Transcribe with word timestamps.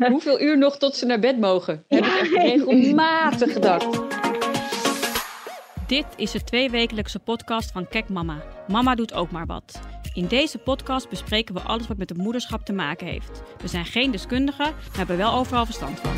Hoeveel 0.08 0.40
uur 0.40 0.58
nog 0.58 0.78
tot 0.78 0.96
ze 0.96 1.06
naar 1.06 1.18
bed 1.18 1.38
mogen? 1.38 1.84
Heb 1.88 2.04
ik 2.04 2.18
echt 2.20 2.32
regelmatig 2.32 3.52
gedacht. 3.52 4.00
Dit 5.86 6.06
is 6.16 6.30
de 6.30 6.44
tweewekelijkse 6.44 7.18
podcast 7.18 7.72
van 7.72 7.88
Kek 7.88 8.08
Mama. 8.08 8.42
Mama 8.68 8.94
doet 8.94 9.14
ook 9.14 9.30
maar 9.30 9.46
wat. 9.46 9.80
In 10.14 10.26
deze 10.26 10.58
podcast 10.58 11.08
bespreken 11.08 11.54
we 11.54 11.60
alles 11.60 11.86
wat 11.86 11.96
met 11.96 12.08
het 12.08 12.18
moederschap 12.18 12.64
te 12.64 12.72
maken 12.72 13.06
heeft. 13.06 13.42
We 13.62 13.68
zijn 13.68 13.84
geen 13.84 14.10
deskundigen, 14.10 14.64
maar 14.64 14.96
hebben 14.96 15.16
wel 15.16 15.32
overal 15.32 15.64
verstand 15.64 16.00
van. 16.00 16.14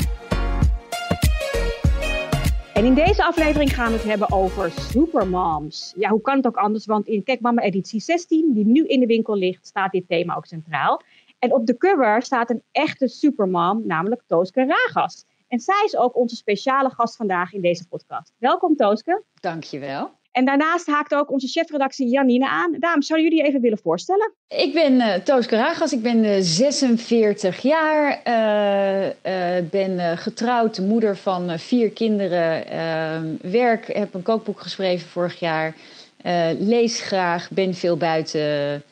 En 2.73 2.85
in 2.85 2.93
deze 2.93 3.23
aflevering 3.23 3.73
gaan 3.73 3.91
we 3.91 3.97
het 3.97 4.07
hebben 4.07 4.31
over 4.31 4.71
supermoms. 4.71 5.93
Ja, 5.97 6.09
hoe 6.09 6.21
kan 6.21 6.37
het 6.37 6.47
ook 6.47 6.57
anders? 6.57 6.85
Want 6.85 7.07
in 7.07 7.23
Kek 7.23 7.39
Mama 7.39 7.61
editie 7.61 7.99
16, 7.99 8.53
die 8.53 8.65
nu 8.65 8.85
in 8.85 8.99
de 8.99 9.05
winkel 9.05 9.35
ligt, 9.35 9.65
staat 9.65 9.91
dit 9.91 10.07
thema 10.07 10.35
ook 10.35 10.45
centraal. 10.45 11.01
En 11.43 11.53
op 11.53 11.65
de 11.65 11.77
cover 11.77 12.21
staat 12.21 12.49
een 12.49 12.63
echte 12.71 13.07
supermom, 13.07 13.81
namelijk 13.85 14.21
Tooske 14.27 14.65
Ragas. 14.65 15.25
En 15.47 15.59
zij 15.59 15.81
is 15.85 15.95
ook 15.95 16.17
onze 16.17 16.35
speciale 16.35 16.89
gast 16.89 17.15
vandaag 17.15 17.53
in 17.53 17.61
deze 17.61 17.87
podcast. 17.87 18.33
Welkom 18.37 18.75
Tooske. 18.75 19.23
Dankjewel. 19.39 20.11
En 20.31 20.45
daarnaast 20.45 20.87
haakt 20.87 21.15
ook 21.15 21.31
onze 21.31 21.47
chefredactie 21.47 22.09
Janine 22.09 22.49
aan. 22.49 22.75
Dames, 22.79 23.07
zouden 23.07 23.29
jullie 23.29 23.43
je 23.43 23.49
even 23.49 23.61
willen 23.61 23.77
voorstellen? 23.77 24.33
Ik 24.47 24.73
ben 24.73 24.93
uh, 24.93 25.13
Toos 25.13 25.45
Karagas, 25.45 25.93
ik 25.93 26.01
ben 26.01 26.23
uh, 26.23 26.35
46 26.39 27.59
jaar, 27.61 28.09
uh, 28.17 29.69
ben 29.69 30.17
getrouwd, 30.17 30.79
moeder 30.79 31.17
van 31.17 31.59
vier 31.59 31.91
kinderen, 31.91 32.67
ehm, 32.67 33.51
werk, 33.51 33.93
heb 33.93 34.13
een 34.13 34.23
kookboek 34.23 34.59
geschreven 34.59 35.09
vorig 35.09 35.39
jaar, 35.39 35.75
lees 36.59 37.01
graag, 37.01 37.49
ben 37.51 37.73
veel 37.73 37.97
buiten 37.97 38.83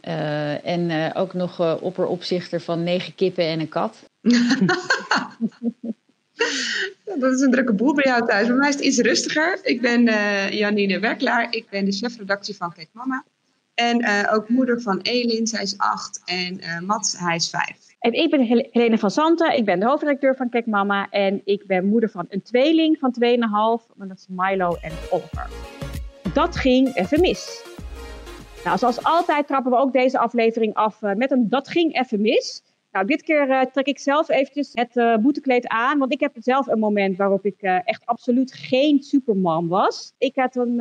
en 0.00 1.14
ook 1.14 1.34
nog 1.34 1.80
opperopzichter 1.80 2.60
van 2.60 2.82
negen 2.82 3.14
kippen 3.14 3.44
en 3.44 3.60
een 3.60 3.68
kat. 3.68 3.96
Dat 7.18 7.32
is 7.32 7.40
een 7.40 7.50
drukke 7.50 7.72
boel 7.72 7.94
bij 7.94 8.04
jou 8.04 8.26
thuis. 8.26 8.46
Bij 8.46 8.56
mij 8.56 8.68
is 8.68 8.74
het 8.74 8.84
iets 8.84 8.98
rustiger. 8.98 9.58
Ik 9.62 9.80
ben 9.80 10.08
uh, 10.08 10.50
Janine 10.50 10.98
Werklaar. 10.98 11.46
Ik 11.50 11.66
ben 11.70 11.84
de 11.84 11.92
chefredactie 11.92 12.56
van 12.56 12.72
Kijk 12.72 12.88
Mama. 12.92 13.24
En 13.74 14.00
uh, 14.00 14.30
ook 14.32 14.48
moeder 14.48 14.80
van 14.80 15.00
Elin, 15.00 15.46
zij 15.46 15.62
is 15.62 15.78
acht. 15.78 16.22
En 16.24 16.60
uh, 16.60 16.80
Mats, 16.80 17.18
hij 17.18 17.36
is 17.36 17.50
vijf. 17.50 17.76
En 17.98 18.12
ik 18.12 18.30
ben 18.30 18.40
Helene 18.70 18.98
van 18.98 19.10
Zanten. 19.10 19.56
Ik 19.56 19.64
ben 19.64 19.80
de 19.80 19.86
hoofdredacteur 19.86 20.36
van 20.36 20.48
Kijk 20.48 20.66
Mama. 20.66 21.08
En 21.10 21.40
ik 21.44 21.66
ben 21.66 21.86
moeder 21.86 22.10
van 22.10 22.26
een 22.28 22.42
tweeling 22.42 22.98
van 22.98 23.14
2,5. 23.24 23.96
Dat 23.96 24.18
is 24.18 24.26
Milo 24.28 24.76
en 24.80 24.92
Oliver. 25.10 25.48
Dat 26.32 26.56
ging 26.56 26.94
even 26.94 27.20
mis. 27.20 27.69
Nou, 28.64 28.78
zoals 28.78 29.04
altijd 29.04 29.46
trappen 29.46 29.72
we 29.72 29.78
ook 29.78 29.92
deze 29.92 30.18
aflevering 30.18 30.74
af 30.74 31.00
met 31.00 31.30
een 31.30 31.48
Dat 31.48 31.68
ging 31.68 32.00
even 32.00 32.20
mis. 32.20 32.62
Nou, 32.92 33.06
dit 33.06 33.22
keer 33.22 33.48
uh, 33.48 33.62
trek 33.62 33.86
ik 33.86 33.98
zelf 33.98 34.28
eventjes 34.28 34.70
het 34.72 34.96
uh, 34.96 35.16
boetekleed 35.16 35.68
aan. 35.68 35.98
Want 35.98 36.12
ik 36.12 36.20
heb 36.20 36.32
zelf 36.38 36.66
een 36.66 36.78
moment 36.78 37.16
waarop 37.16 37.44
ik 37.44 37.62
echt 37.62 38.06
absoluut 38.06 38.52
geen 38.52 39.02
superman 39.02 39.68
was. 39.68 40.12
Ik 40.18 40.36
had 40.36 40.56
een, 40.56 40.76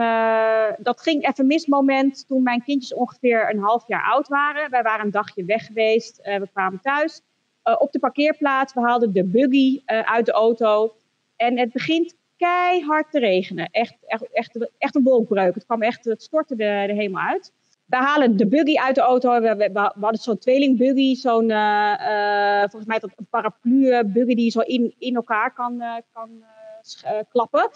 dat 0.77 1.01
ging 1.01 1.27
even 1.27 1.47
mis 1.47 1.65
moment 1.65 2.27
toen 2.27 2.43
mijn 2.43 2.63
kindjes 2.63 2.93
ongeveer 2.93 3.49
een 3.53 3.59
half 3.59 3.87
jaar 3.87 4.03
oud 4.03 4.27
waren. 4.27 4.69
Wij 4.69 4.81
waren 4.81 5.05
een 5.05 5.11
dagje 5.11 5.45
weg 5.45 5.65
geweest. 5.65 6.17
we 6.17 6.47
kwamen 6.53 6.79
thuis. 6.81 7.21
op 7.77 7.91
de 7.91 7.99
parkeerplaats, 7.99 8.73
we 8.73 8.81
haalden 8.81 9.13
de 9.13 9.23
buggy 9.23 9.81
uit 9.85 10.25
de 10.25 10.31
auto. 10.31 10.93
En 11.35 11.57
het 11.57 11.71
begint 11.71 12.15
keihard 12.37 13.11
te 13.11 13.19
regenen. 13.19 13.69
Echt, 13.71 13.95
echt, 14.05 14.31
echt, 14.31 14.69
echt 14.77 14.95
een 14.95 15.03
wolkbreuk. 15.03 15.55
Het 15.55 15.65
kwam 15.65 15.81
echt, 15.81 16.05
het 16.05 16.23
stortte 16.23 16.55
de 16.55 16.93
hemel 16.95 17.21
uit. 17.21 17.53
We 17.89 17.95
halen 17.95 18.37
de 18.37 18.47
buggy 18.47 18.77
uit 18.77 18.95
de 18.95 19.01
auto. 19.01 19.41
We, 19.41 19.69
hadden 19.73 20.21
zo'n 20.21 20.37
tweelingbuggy, 20.37 21.15
zo'n, 21.15 21.49
uh, 21.49 21.93
uh, 21.99 22.59
volgens 22.59 22.85
mij 22.85 22.99
dat 22.99 23.11
een 23.15 23.27
paraplu 23.29 24.03
buggy 24.05 24.35
die 24.35 24.51
zo 24.51 24.59
in, 24.59 24.95
in 24.97 25.15
elkaar 25.15 25.53
kan, 25.53 25.83
kan 26.13 26.43
klappen. 27.29 27.69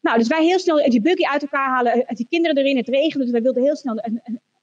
Nou, 0.00 0.18
dus 0.18 0.28
wij 0.28 0.44
heel 0.44 0.58
snel 0.58 0.90
die 0.90 1.00
buggy 1.00 1.24
uit 1.24 1.42
elkaar 1.42 1.68
halen, 1.68 2.06
die 2.08 2.26
kinderen 2.28 2.56
erin, 2.56 2.76
het 2.76 2.88
regenen, 2.88 3.20
dus 3.20 3.30
wij 3.30 3.42
wilden 3.42 3.62
heel 3.62 3.76
snel 3.76 4.02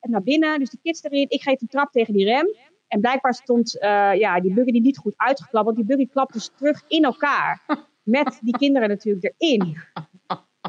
naar 0.02 0.24
binnen. 0.24 0.60
Dus 0.60 0.70
de 0.70 0.78
kids 0.84 1.04
erin, 1.04 1.26
ik 1.30 1.42
geef 1.42 1.62
een 1.62 1.68
trap 1.68 1.92
tegen 1.92 2.14
die 2.14 2.26
rem. 2.26 2.56
En 2.88 3.02
blijkbaar 3.02 3.34
stond 3.34 3.78
ja, 4.18 4.40
die 4.40 4.54
buggy 4.54 4.72
die 4.72 4.82
niet 4.82 4.98
goed 4.98 5.14
uitgeklapt, 5.18 5.66
want 5.66 5.78
die 5.78 5.86
buggy 5.86 6.08
klapt 6.08 6.34
dus 6.34 6.52
terug 6.58 6.84
in 6.88 7.04
elkaar. 7.04 7.62
Met 8.04 8.40
die 8.42 8.58
kinderen 8.58 8.90
natuurlijk 8.90 9.34
erin 9.38 9.78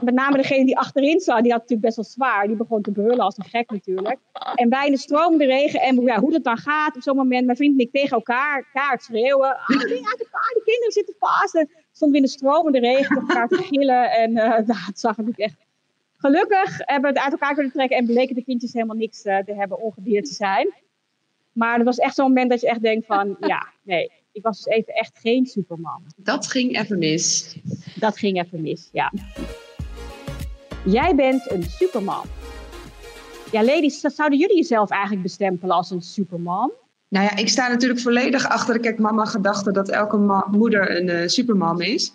met 0.03 0.15
name 0.15 0.37
degene 0.37 0.65
die 0.65 0.79
achterin 0.79 1.21
zat, 1.21 1.43
die 1.43 1.53
had 1.53 1.61
natuurlijk 1.61 1.87
best 1.87 1.97
wel 1.97 2.05
zwaar. 2.05 2.47
Die 2.47 2.57
begon 2.57 2.83
te 2.83 2.91
brullen 2.91 3.19
als 3.19 3.39
een 3.39 3.45
gek 3.45 3.71
natuurlijk. 3.71 4.19
En 4.55 4.69
wij 4.69 4.87
in 4.87 4.93
de 4.93 4.99
stromende 4.99 5.45
regen. 5.45 5.81
En 5.81 6.03
ja, 6.03 6.21
hoe 6.21 6.31
dat 6.31 6.45
dan 6.45 6.57
gaat 6.57 6.97
op 6.97 7.03
zo'n 7.03 7.17
moment. 7.17 7.45
Mijn 7.45 7.57
vriend 7.57 7.79
en 7.79 7.87
ik 7.87 7.93
tegen 7.93 8.17
elkaar, 8.17 8.69
kaart 8.73 9.03
schreeuwen. 9.03 9.57
Ah, 9.57 9.69
uit 9.69 10.21
elkaar, 10.21 10.53
die 10.55 10.63
kinderen 10.65 10.93
zitten 10.93 11.15
vast. 11.19 11.55
En 11.55 11.71
stonden 11.93 12.21
we 12.21 12.27
in 12.27 12.31
de 12.33 12.39
stromende 12.39 12.79
regen 12.79 13.09
tegen 13.09 13.29
elkaar 13.29 13.49
te 13.49 13.57
gillen. 13.57 14.11
En 14.11 14.31
uh, 14.37 14.37
nou, 14.37 14.81
het 14.87 15.01
zag 15.01 15.17
natuurlijk 15.17 15.39
echt... 15.39 15.67
Gelukkig 16.17 16.79
hebben 16.79 17.13
we 17.13 17.19
het 17.19 17.25
uit 17.25 17.33
elkaar 17.33 17.55
kunnen 17.55 17.73
trekken. 17.73 17.97
En 17.97 18.07
bleken 18.07 18.35
de 18.35 18.45
kindjes 18.45 18.73
helemaal 18.73 18.97
niks 18.97 19.25
uh, 19.25 19.39
te 19.39 19.55
hebben, 19.55 19.81
ongedeerd 19.81 20.25
te 20.27 20.35
zijn. 20.35 20.75
Maar 21.53 21.77
het 21.77 21.85
was 21.85 21.99
echt 21.99 22.15
zo'n 22.15 22.27
moment 22.27 22.51
dat 22.51 22.61
je 22.61 22.69
echt 22.69 22.83
denkt 22.83 23.07
van... 23.07 23.37
Ja, 23.47 23.73
nee, 23.83 24.11
ik 24.33 24.43
was 24.43 24.63
dus 24.63 24.75
even 24.75 24.95
echt 24.95 25.19
geen 25.19 25.47
superman. 25.47 26.03
Dat 26.17 26.47
ging 26.47 26.79
even 26.79 26.99
mis. 26.99 27.57
Dat 27.95 28.19
ging 28.19 28.43
even 28.43 28.63
mis, 28.63 28.89
ja. 28.93 29.13
Jij 30.85 31.15
bent 31.15 31.51
een 31.51 31.63
superman. 31.63 32.25
Ja, 33.53 33.65
ladies, 33.65 34.01
zouden 34.01 34.39
jullie 34.39 34.57
jezelf 34.57 34.91
eigenlijk 34.91 35.23
bestempelen 35.23 35.77
als 35.77 35.91
een 35.91 36.03
superman? 36.03 36.73
Nou 37.09 37.25
ja, 37.25 37.37
ik 37.37 37.49
sta 37.49 37.69
natuurlijk 37.69 38.01
volledig 38.01 38.49
achter 38.49 38.75
de 38.75 38.81
Kijk 38.81 38.99
Mama 38.99 39.25
gedachte 39.25 39.73
dat 39.73 39.89
elke 39.89 40.45
moeder 40.51 40.97
een 40.97 41.09
uh, 41.09 41.27
superman 41.27 41.81
is. 41.81 42.13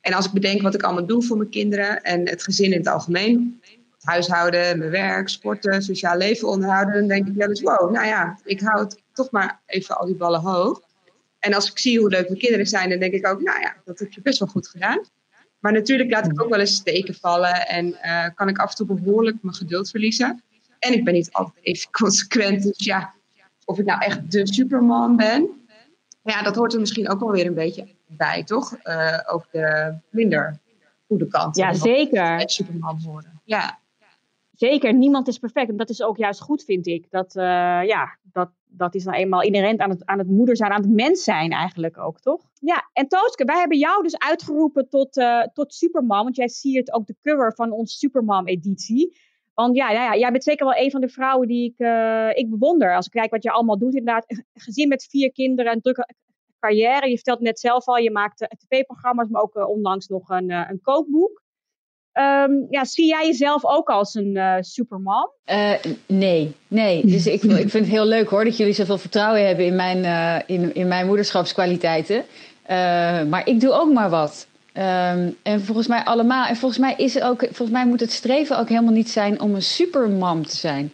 En 0.00 0.12
als 0.12 0.26
ik 0.26 0.32
bedenk 0.32 0.62
wat 0.62 0.74
ik 0.74 0.82
allemaal 0.82 1.06
doe 1.06 1.22
voor 1.22 1.36
mijn 1.36 1.48
kinderen 1.48 2.02
en 2.02 2.28
het 2.28 2.42
gezin 2.42 2.72
in 2.72 2.78
het 2.78 2.88
algemeen, 2.88 3.60
het 3.94 4.04
huishouden, 4.04 4.78
mijn 4.78 4.90
werk, 4.90 5.28
sporten, 5.28 5.82
sociaal 5.82 6.16
leven 6.16 6.48
onderhouden, 6.48 6.94
dan 6.94 7.08
denk 7.08 7.26
ik 7.26 7.34
wel 7.34 7.48
eens, 7.48 7.60
wow, 7.60 7.90
nou 7.90 8.06
ja, 8.06 8.38
ik 8.44 8.60
hou 8.60 8.90
toch 9.12 9.30
maar 9.30 9.60
even 9.66 9.98
al 9.98 10.06
die 10.06 10.14
ballen 10.14 10.40
hoog. 10.40 10.80
En 11.38 11.54
als 11.54 11.70
ik 11.70 11.78
zie 11.78 11.98
hoe 11.98 12.08
leuk 12.08 12.28
mijn 12.28 12.40
kinderen 12.40 12.66
zijn, 12.66 12.88
dan 12.88 12.98
denk 12.98 13.12
ik 13.12 13.26
ook, 13.26 13.42
nou 13.42 13.60
ja, 13.60 13.74
dat 13.84 13.98
heb 13.98 14.12
je 14.12 14.20
best 14.22 14.38
wel 14.38 14.48
goed 14.48 14.68
gedaan. 14.68 15.00
Maar 15.58 15.72
natuurlijk 15.72 16.10
laat 16.10 16.26
ik 16.26 16.42
ook 16.42 16.48
wel 16.48 16.60
eens 16.60 16.74
steken 16.74 17.14
vallen 17.14 17.68
en 17.68 17.86
uh, 17.86 18.28
kan 18.34 18.48
ik 18.48 18.58
af 18.58 18.70
en 18.70 18.76
toe 18.76 19.00
behoorlijk 19.00 19.36
mijn 19.42 19.54
geduld 19.54 19.90
verliezen. 19.90 20.42
En 20.78 20.92
ik 20.92 21.04
ben 21.04 21.14
niet 21.14 21.32
altijd 21.32 21.64
even 21.64 21.90
consequent. 22.00 22.62
Dus 22.62 22.84
ja, 22.84 23.14
of 23.64 23.78
ik 23.78 23.84
nou 23.84 24.00
echt 24.00 24.30
de 24.30 24.52
superman 24.52 25.16
ben, 25.16 25.66
ja, 26.26 26.42
dat 26.42 26.56
hoort 26.56 26.72
er 26.72 26.80
misschien 26.80 27.08
ook 27.08 27.20
wel 27.20 27.30
weer 27.30 27.46
een 27.46 27.54
beetje 27.54 27.86
bij, 28.06 28.44
toch? 28.44 28.76
Uh, 28.84 29.18
ook 29.26 29.46
de 29.50 29.94
minder 30.10 30.58
goede 31.06 31.26
kant. 31.26 31.56
Ja, 31.56 31.72
zeker. 31.72 32.38
Het 32.38 32.50
superman 32.50 33.00
worden. 33.02 33.40
Ja. 33.44 33.78
Zeker, 34.52 34.94
niemand 34.94 35.28
is 35.28 35.38
perfect. 35.38 35.68
En 35.68 35.76
dat 35.76 35.90
is 35.90 36.02
ook 36.02 36.16
juist 36.16 36.40
goed, 36.40 36.64
vind 36.64 36.86
ik. 36.86 37.06
Dat, 37.10 37.36
uh, 37.36 37.42
ja, 37.86 38.18
dat, 38.22 38.50
dat 38.68 38.94
is 38.94 39.04
nou 39.04 39.16
eenmaal 39.16 39.42
inherent 39.42 39.80
aan 39.80 39.90
het, 39.90 40.04
aan 40.04 40.18
het 40.18 40.28
moeder 40.28 40.56
zijn, 40.56 40.70
aan 40.70 40.82
het 40.82 40.90
mens 40.90 41.24
zijn 41.24 41.50
eigenlijk 41.50 41.98
ook, 41.98 42.20
toch? 42.20 42.50
Ja, 42.60 42.90
en 42.92 43.08
Tooske, 43.08 43.44
wij 43.44 43.58
hebben 43.58 43.78
jou 43.78 44.02
dus 44.02 44.18
uitgeroepen 44.18 44.88
tot, 44.88 45.16
uh, 45.16 45.42
tot 45.42 45.74
Superman. 45.74 46.22
Want 46.22 46.36
jij 46.36 46.48
siert 46.48 46.92
ook 46.92 47.06
de 47.06 47.16
cover 47.22 47.54
van 47.54 47.72
onze 47.72 47.96
Superman-editie. 47.96 49.18
Want 49.54 49.76
ja, 49.76 49.90
ja, 49.90 50.02
ja, 50.02 50.16
jij 50.16 50.30
bent 50.30 50.44
zeker 50.44 50.66
wel 50.66 50.76
een 50.76 50.90
van 50.90 51.00
de 51.00 51.08
vrouwen 51.08 51.48
die 51.48 51.70
ik, 51.70 51.86
uh, 51.86 52.30
ik 52.34 52.50
bewonder. 52.50 52.96
Als 52.96 53.06
ik 53.06 53.12
kijk 53.12 53.30
wat 53.30 53.42
je 53.42 53.50
allemaal 53.50 53.78
doet, 53.78 53.94
inderdaad. 53.94 54.44
Gezin 54.54 54.88
met 54.88 55.06
vier 55.10 55.32
kinderen, 55.32 55.72
een 55.72 55.80
drukke 55.80 56.14
carrière. 56.60 57.08
Je 57.08 57.14
vertelt 57.14 57.40
net 57.40 57.60
zelf 57.60 57.86
al, 57.86 57.96
je 57.96 58.10
maakt 58.10 58.56
tv-programma's, 58.66 59.28
maar 59.28 59.42
ook 59.42 59.68
onlangs 59.68 60.06
nog 60.06 60.28
een, 60.28 60.50
een 60.50 60.80
kookboek. 60.80 61.44
Um, 62.18 62.66
ja, 62.70 62.84
zie 62.84 63.06
jij 63.06 63.26
jezelf 63.26 63.64
ook 63.64 63.88
als 63.88 64.14
een 64.14 64.34
uh, 64.34 64.54
superman? 64.60 65.30
Uh, 65.46 65.70
nee, 66.06 66.54
nee. 66.68 67.06
Dus 67.06 67.26
ik, 67.26 67.42
ik 67.42 67.70
vind 67.70 67.72
het 67.72 67.86
heel 67.86 68.06
leuk 68.06 68.28
hoor 68.28 68.44
dat 68.44 68.56
jullie 68.56 68.72
zoveel 68.72 68.98
vertrouwen 68.98 69.46
hebben 69.46 69.64
in 69.66 69.76
mijn, 69.76 69.98
uh, 69.98 70.56
in, 70.56 70.74
in 70.74 70.88
mijn 70.88 71.06
moederschapskwaliteiten. 71.06 72.24
maar 73.28 73.42
ik 73.44 73.60
doe 73.60 73.72
ook 73.72 73.92
maar 73.92 74.10
wat. 74.10 74.46
Um, 74.76 75.36
en 75.42 75.60
volgens 75.60 75.86
mij 75.86 76.04
allemaal. 76.04 76.46
En 76.46 76.56
volgens 76.56 76.80
mij 76.80 76.94
is 76.96 77.20
ook. 77.20 77.40
Volgens 77.40 77.70
mij 77.70 77.86
moet 77.86 78.00
het 78.00 78.12
streven 78.12 78.58
ook 78.58 78.68
helemaal 78.68 78.92
niet 78.92 79.10
zijn 79.10 79.40
om 79.40 79.54
een 79.54 79.62
supermam 79.62 80.46
te 80.46 80.56
zijn. 80.56 80.92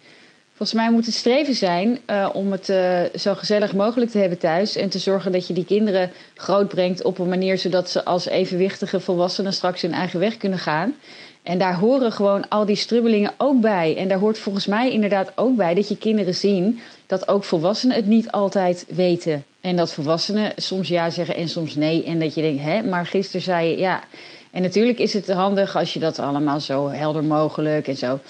Volgens 0.62 0.82
mij 0.82 0.93
moet 0.93 1.06
het 1.06 1.14
streven 1.14 1.55
zijn 1.55 1.99
uh, 2.06 2.29
om 2.32 2.53
het 2.53 2.69
uh, 2.69 3.00
zo 3.14 3.35
gezellig 3.35 3.75
mogelijk 3.75 4.11
te 4.11 4.19
hebben 4.19 4.38
thuis. 4.38 4.76
En 4.76 4.88
te 4.88 4.99
zorgen 4.99 5.32
dat 5.32 5.47
je 5.47 5.55
die 5.55 5.64
kinderen 5.64 6.11
grootbrengt 6.35 7.03
op 7.03 7.19
een 7.19 7.29
manier 7.29 7.59
zodat 7.59 7.91
ze 7.91 8.05
als 8.05 8.26
evenwichtige 8.26 9.00
volwassenen 9.00 9.53
straks 9.53 9.82
hun 9.82 9.93
eigen 9.93 10.20
weg 10.20 10.37
kunnen 10.37 10.59
gaan. 10.59 10.94
En 11.43 11.59
daar 11.59 11.75
horen 11.75 12.12
gewoon 12.12 12.49
al 12.49 12.67
die 12.67 12.76
strubbelingen 12.76 13.32
ook 13.37 13.61
bij. 13.61 13.97
En 13.97 14.09
daar 14.09 14.19
hoort 14.19 14.38
volgens 14.38 14.67
mij 14.67 14.91
inderdaad 14.91 15.32
ook 15.35 15.56
bij 15.56 15.75
dat 15.75 15.88
je 15.88 15.97
kinderen 15.97 16.35
zien 16.35 16.81
dat 17.06 17.29
ook 17.29 17.44
volwassenen 17.44 17.97
het 17.97 18.06
niet 18.06 18.31
altijd 18.31 18.87
weten. 18.88 19.44
En 19.61 19.76
dat 19.76 19.93
volwassenen 19.93 20.53
soms 20.56 20.88
ja 20.88 21.11
zeggen 21.11 21.37
en 21.37 21.49
soms 21.49 21.75
nee. 21.75 22.05
En 22.05 22.19
dat 22.19 22.35
je 22.35 22.41
denkt, 22.41 22.62
hè, 22.62 22.82
maar 22.82 23.06
gisteren 23.06 23.43
zei 23.43 23.69
je 23.69 23.79
ja. 23.79 24.03
En 24.50 24.62
natuurlijk 24.62 24.99
is 24.99 25.12
het 25.12 25.32
handig 25.32 25.76
als 25.76 25.93
je 25.93 26.00
dat 26.00 26.19
allemaal 26.19 26.61
zo 26.61 26.88
helder 26.88 27.25
mogelijk 27.25 27.88
en 27.88 27.97
zo. 27.97 28.20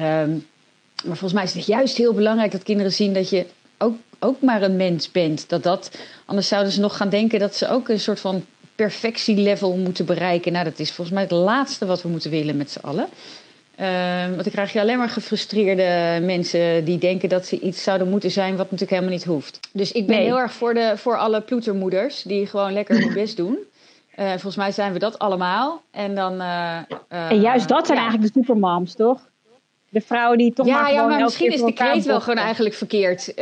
Um, 0.00 0.46
maar 1.04 1.16
volgens 1.16 1.32
mij 1.32 1.44
is 1.44 1.54
het 1.54 1.66
juist 1.66 1.96
heel 1.96 2.14
belangrijk 2.14 2.52
dat 2.52 2.62
kinderen 2.62 2.92
zien 2.92 3.14
dat 3.14 3.30
je 3.30 3.46
ook, 3.78 3.94
ook 4.18 4.40
maar 4.40 4.62
een 4.62 4.76
mens 4.76 5.10
bent. 5.10 5.48
Dat 5.48 5.62
dat, 5.62 5.98
anders 6.24 6.48
zouden 6.48 6.72
ze 6.72 6.80
nog 6.80 6.96
gaan 6.96 7.08
denken 7.08 7.38
dat 7.38 7.54
ze 7.54 7.68
ook 7.68 7.88
een 7.88 8.00
soort 8.00 8.20
van 8.20 8.44
perfectielevel 8.74 9.76
moeten 9.76 10.06
bereiken. 10.06 10.52
Nou, 10.52 10.64
dat 10.64 10.78
is 10.78 10.92
volgens 10.92 11.16
mij 11.16 11.22
het 11.22 11.32
laatste 11.32 11.86
wat 11.86 12.02
we 12.02 12.08
moeten 12.08 12.30
willen 12.30 12.56
met 12.56 12.70
z'n 12.70 12.78
allen. 12.78 13.08
Uh, 13.80 14.24
want 14.24 14.42
dan 14.42 14.52
krijg 14.52 14.72
je 14.72 14.80
alleen 14.80 14.98
maar 14.98 15.08
gefrustreerde 15.08 16.18
mensen 16.24 16.84
die 16.84 16.98
denken 16.98 17.28
dat 17.28 17.46
ze 17.46 17.60
iets 17.60 17.82
zouden 17.82 18.08
moeten 18.08 18.30
zijn 18.30 18.50
wat 18.50 18.70
natuurlijk 18.70 18.90
helemaal 18.90 19.12
niet 19.12 19.24
hoeft. 19.24 19.60
Dus 19.72 19.92
ik 19.92 20.06
ben 20.06 20.18
heel 20.18 20.38
erg 20.38 20.52
voor, 20.52 20.74
de, 20.74 20.92
voor 20.96 21.18
alle 21.18 21.40
ploetermoeders 21.40 22.22
die 22.22 22.46
gewoon 22.46 22.72
lekker 22.72 22.98
hun 22.98 23.12
best 23.12 23.36
doen. 23.36 23.58
Uh, 24.16 24.28
volgens 24.28 24.56
mij 24.56 24.72
zijn 24.72 24.92
we 24.92 24.98
dat 24.98 25.18
allemaal. 25.18 25.82
En, 25.90 26.14
dan, 26.14 26.34
uh, 26.34 26.76
en 27.08 27.40
juist 27.40 27.68
dat 27.68 27.86
zijn 27.86 27.98
ja. 27.98 28.04
eigenlijk 28.04 28.34
de 28.34 28.40
supermoms, 28.40 28.94
toch? 28.94 29.29
De 29.90 30.00
vrouwen 30.00 30.38
die 30.38 30.52
toch 30.52 30.66
ja, 30.66 30.72
maar 30.72 30.86
gewoon 30.86 31.02
Ja, 31.02 31.08
maar 31.08 31.22
misschien 31.22 31.52
is 31.52 31.62
de 31.62 31.72
kreet 31.72 32.04
wel 32.04 32.20
gewoon 32.20 32.38
eigenlijk 32.38 32.74
verkeerd. 32.74 33.32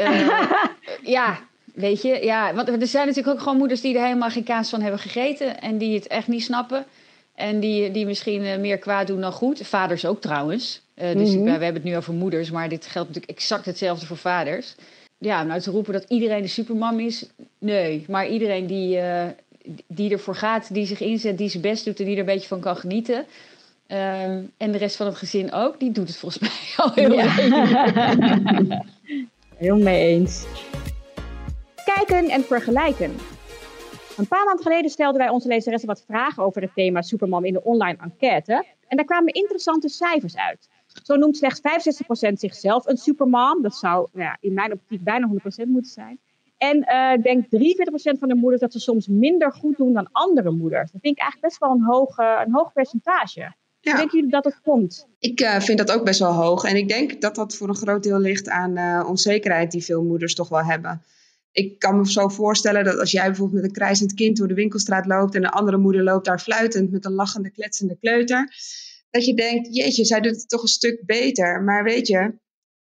ja, 1.18 1.38
weet 1.74 2.02
je. 2.02 2.24
Ja, 2.24 2.54
want 2.54 2.68
er 2.68 2.86
zijn 2.86 3.06
natuurlijk 3.06 3.34
ook 3.36 3.42
gewoon 3.42 3.58
moeders 3.58 3.80
die 3.80 3.96
er 3.96 4.04
helemaal 4.04 4.30
geen 4.30 4.44
kaas 4.44 4.68
van 4.70 4.80
hebben 4.80 5.00
gegeten. 5.00 5.60
En 5.60 5.78
die 5.78 5.94
het 5.94 6.06
echt 6.06 6.28
niet 6.28 6.42
snappen. 6.42 6.84
En 7.34 7.60
die, 7.60 7.90
die 7.90 8.06
misschien 8.06 8.42
uh, 8.42 8.56
meer 8.56 8.78
kwaad 8.78 9.06
doen 9.06 9.20
dan 9.20 9.32
goed. 9.32 9.60
Vaders 9.66 10.06
ook 10.06 10.20
trouwens. 10.20 10.80
Uh, 11.02 11.12
dus 11.12 11.34
we, 11.34 11.42
we 11.42 11.50
hebben 11.50 11.74
het 11.74 11.84
nu 11.84 11.96
over 11.96 12.14
moeders, 12.14 12.50
maar 12.50 12.68
dit 12.68 12.86
geldt 12.86 13.08
natuurlijk 13.08 13.38
exact 13.38 13.64
hetzelfde 13.64 14.06
voor 14.06 14.16
vaders. 14.16 14.74
Ja, 15.18 15.42
nou 15.42 15.60
te 15.60 15.70
roepen 15.70 15.92
dat 15.92 16.04
iedereen 16.08 16.42
de 16.42 16.48
supermam 16.48 17.00
is, 17.00 17.26
nee. 17.58 18.04
Maar 18.08 18.28
iedereen 18.28 18.66
die, 18.66 18.96
uh, 18.96 19.24
die 19.86 20.10
ervoor 20.10 20.34
gaat, 20.34 20.74
die 20.74 20.86
zich 20.86 21.00
inzet, 21.00 21.38
die 21.38 21.48
zijn 21.48 21.62
best 21.62 21.84
doet 21.84 21.98
en 21.98 22.04
die 22.04 22.14
er 22.14 22.20
een 22.20 22.26
beetje 22.26 22.48
van 22.48 22.60
kan 22.60 22.76
genieten. 22.76 23.24
Um, 23.90 24.52
en 24.56 24.72
de 24.72 24.78
rest 24.78 24.96
van 24.96 25.06
het 25.06 25.16
gezin 25.16 25.52
ook, 25.52 25.80
die 25.80 25.90
doet 25.90 26.08
het 26.08 26.16
volgens 26.16 26.42
mij 26.48 26.84
al 26.86 26.92
heel 26.92 27.12
ja. 27.12 27.28
heel 29.64 29.76
mee 29.76 30.06
eens. 30.06 30.46
Kijken 31.84 32.28
en 32.28 32.42
vergelijken. 32.42 33.14
Een 34.16 34.28
paar 34.28 34.44
maanden 34.44 34.64
geleden 34.64 34.90
stelden 34.90 35.20
wij 35.20 35.28
onze 35.28 35.48
lezeressen 35.48 35.88
wat 35.88 36.04
vragen 36.06 36.42
over 36.42 36.62
het 36.62 36.74
thema 36.74 37.02
Supermam 37.02 37.44
in 37.44 37.52
de 37.52 37.64
online 37.64 37.98
enquête. 38.00 38.64
En 38.88 38.96
daar 38.96 39.06
kwamen 39.06 39.32
interessante 39.32 39.88
cijfers 39.88 40.36
uit. 40.36 40.68
Zo 41.02 41.16
noemt 41.16 41.36
slechts 41.36 41.60
65% 42.28 42.32
zichzelf 42.32 42.86
een 42.86 42.96
supermam. 42.96 43.62
Dat 43.62 43.74
zou 43.74 44.08
nou 44.12 44.24
ja, 44.24 44.36
in 44.40 44.54
mijn 44.54 44.72
optiek 44.72 45.04
bijna 45.04 45.30
100% 45.64 45.68
moeten 45.68 45.90
zijn. 45.90 46.18
En 46.58 46.76
uh, 46.76 47.12
ik 47.12 47.22
denk 47.22 47.44
43% 48.16 48.18
van 48.18 48.28
de 48.28 48.34
moeders 48.34 48.60
dat 48.60 48.72
ze 48.72 48.80
soms 48.80 49.06
minder 49.06 49.52
goed 49.52 49.76
doen 49.76 49.92
dan 49.92 50.08
andere 50.12 50.50
moeders. 50.50 50.90
Dat 50.92 51.00
vind 51.00 51.16
ik 51.16 51.22
eigenlijk 51.22 51.48
best 51.48 51.60
wel 51.60 51.70
een 51.70 51.84
hoog, 51.84 52.18
uh, 52.18 52.40
een 52.44 52.52
hoog 52.52 52.72
percentage. 52.72 53.52
Ja. 53.88 53.96
Denken 53.96 54.16
jullie 54.16 54.30
dat 54.30 54.44
het 54.44 54.60
komt? 54.62 55.06
Ik 55.18 55.40
uh, 55.40 55.60
vind 55.60 55.78
dat 55.78 55.90
ook 55.90 56.04
best 56.04 56.20
wel 56.20 56.32
hoog. 56.32 56.64
En 56.64 56.76
ik 56.76 56.88
denk 56.88 57.20
dat 57.20 57.34
dat 57.34 57.56
voor 57.56 57.68
een 57.68 57.76
groot 57.76 58.02
deel 58.02 58.18
ligt 58.18 58.48
aan 58.48 59.06
onzekerheid 59.06 59.70
die 59.70 59.84
veel 59.84 60.02
moeders 60.02 60.34
toch 60.34 60.48
wel 60.48 60.64
hebben 60.64 61.02
ik 61.58 61.78
kan 61.78 61.96
me 61.96 62.10
zo 62.10 62.28
voorstellen 62.28 62.84
dat 62.84 62.98
als 62.98 63.10
jij 63.10 63.26
bijvoorbeeld 63.26 63.62
met 63.62 63.70
een 63.70 63.76
krijzend 63.76 64.14
kind 64.14 64.36
door 64.36 64.48
de 64.48 64.54
winkelstraat 64.54 65.06
loopt 65.06 65.34
en 65.34 65.44
een 65.44 65.50
andere 65.50 65.76
moeder 65.76 66.02
loopt 66.02 66.24
daar 66.24 66.40
fluitend 66.40 66.90
met 66.90 67.04
een 67.04 67.12
lachende, 67.12 67.50
kletsende 67.50 67.96
kleuter, 68.00 68.52
dat 69.10 69.24
je 69.24 69.34
denkt, 69.34 69.74
jeetje, 69.76 70.04
zij 70.04 70.20
doet 70.20 70.36
het 70.36 70.48
toch 70.48 70.62
een 70.62 70.68
stuk 70.68 71.02
beter. 71.06 71.62
Maar 71.62 71.84
weet 71.84 72.06
je, 72.06 72.34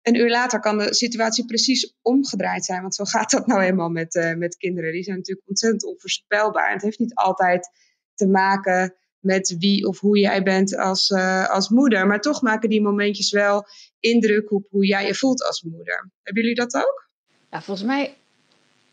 een 0.02 0.16
uur 0.16 0.30
later 0.30 0.60
kan 0.60 0.78
de 0.78 0.94
situatie 0.94 1.46
precies 1.46 1.96
omgedraaid 2.02 2.66
zijn, 2.66 2.82
want 2.82 2.96
zo 2.96 3.04
gaat 3.04 3.32
dat 3.32 3.48
nou 3.48 3.62
eenmaal 3.62 3.90
met, 3.90 4.16
uh, 4.16 4.34
met 4.34 4.58
kinderen. 4.58 4.92
Die 4.92 5.04
zijn 5.04 5.18
natuurlijk 5.18 5.48
ontzettend 5.48 5.86
onvoorspelbaar. 5.86 6.68
En 6.68 6.74
het 6.74 6.82
heeft 6.82 7.00
niet 7.00 7.16
altijd 7.16 7.70
te 8.14 8.28
maken 8.28 8.96
met 9.26 9.56
wie 9.60 9.88
of 9.88 10.00
hoe 10.00 10.20
jij 10.20 10.44
bent 10.44 10.78
als, 10.78 11.10
uh, 11.10 11.50
als 11.50 11.70
moeder, 11.70 12.08
maar 12.08 12.22
toch 12.22 12.42
maken 12.42 12.70
die 12.70 12.82
momentjes 12.82 13.32
wel 13.32 13.66
indruk 14.00 14.52
op 14.52 14.68
hoe 14.70 14.86
jij 14.86 15.06
je 15.06 15.16
voelt 15.16 15.44
als 15.44 15.62
moeder. 15.62 16.10
Hebben 16.24 16.44
jullie 16.44 16.58
dat 16.58 16.76
ook? 16.76 17.10
Ja, 17.52 17.62
volgens 17.62 17.88
mij 17.88 18.14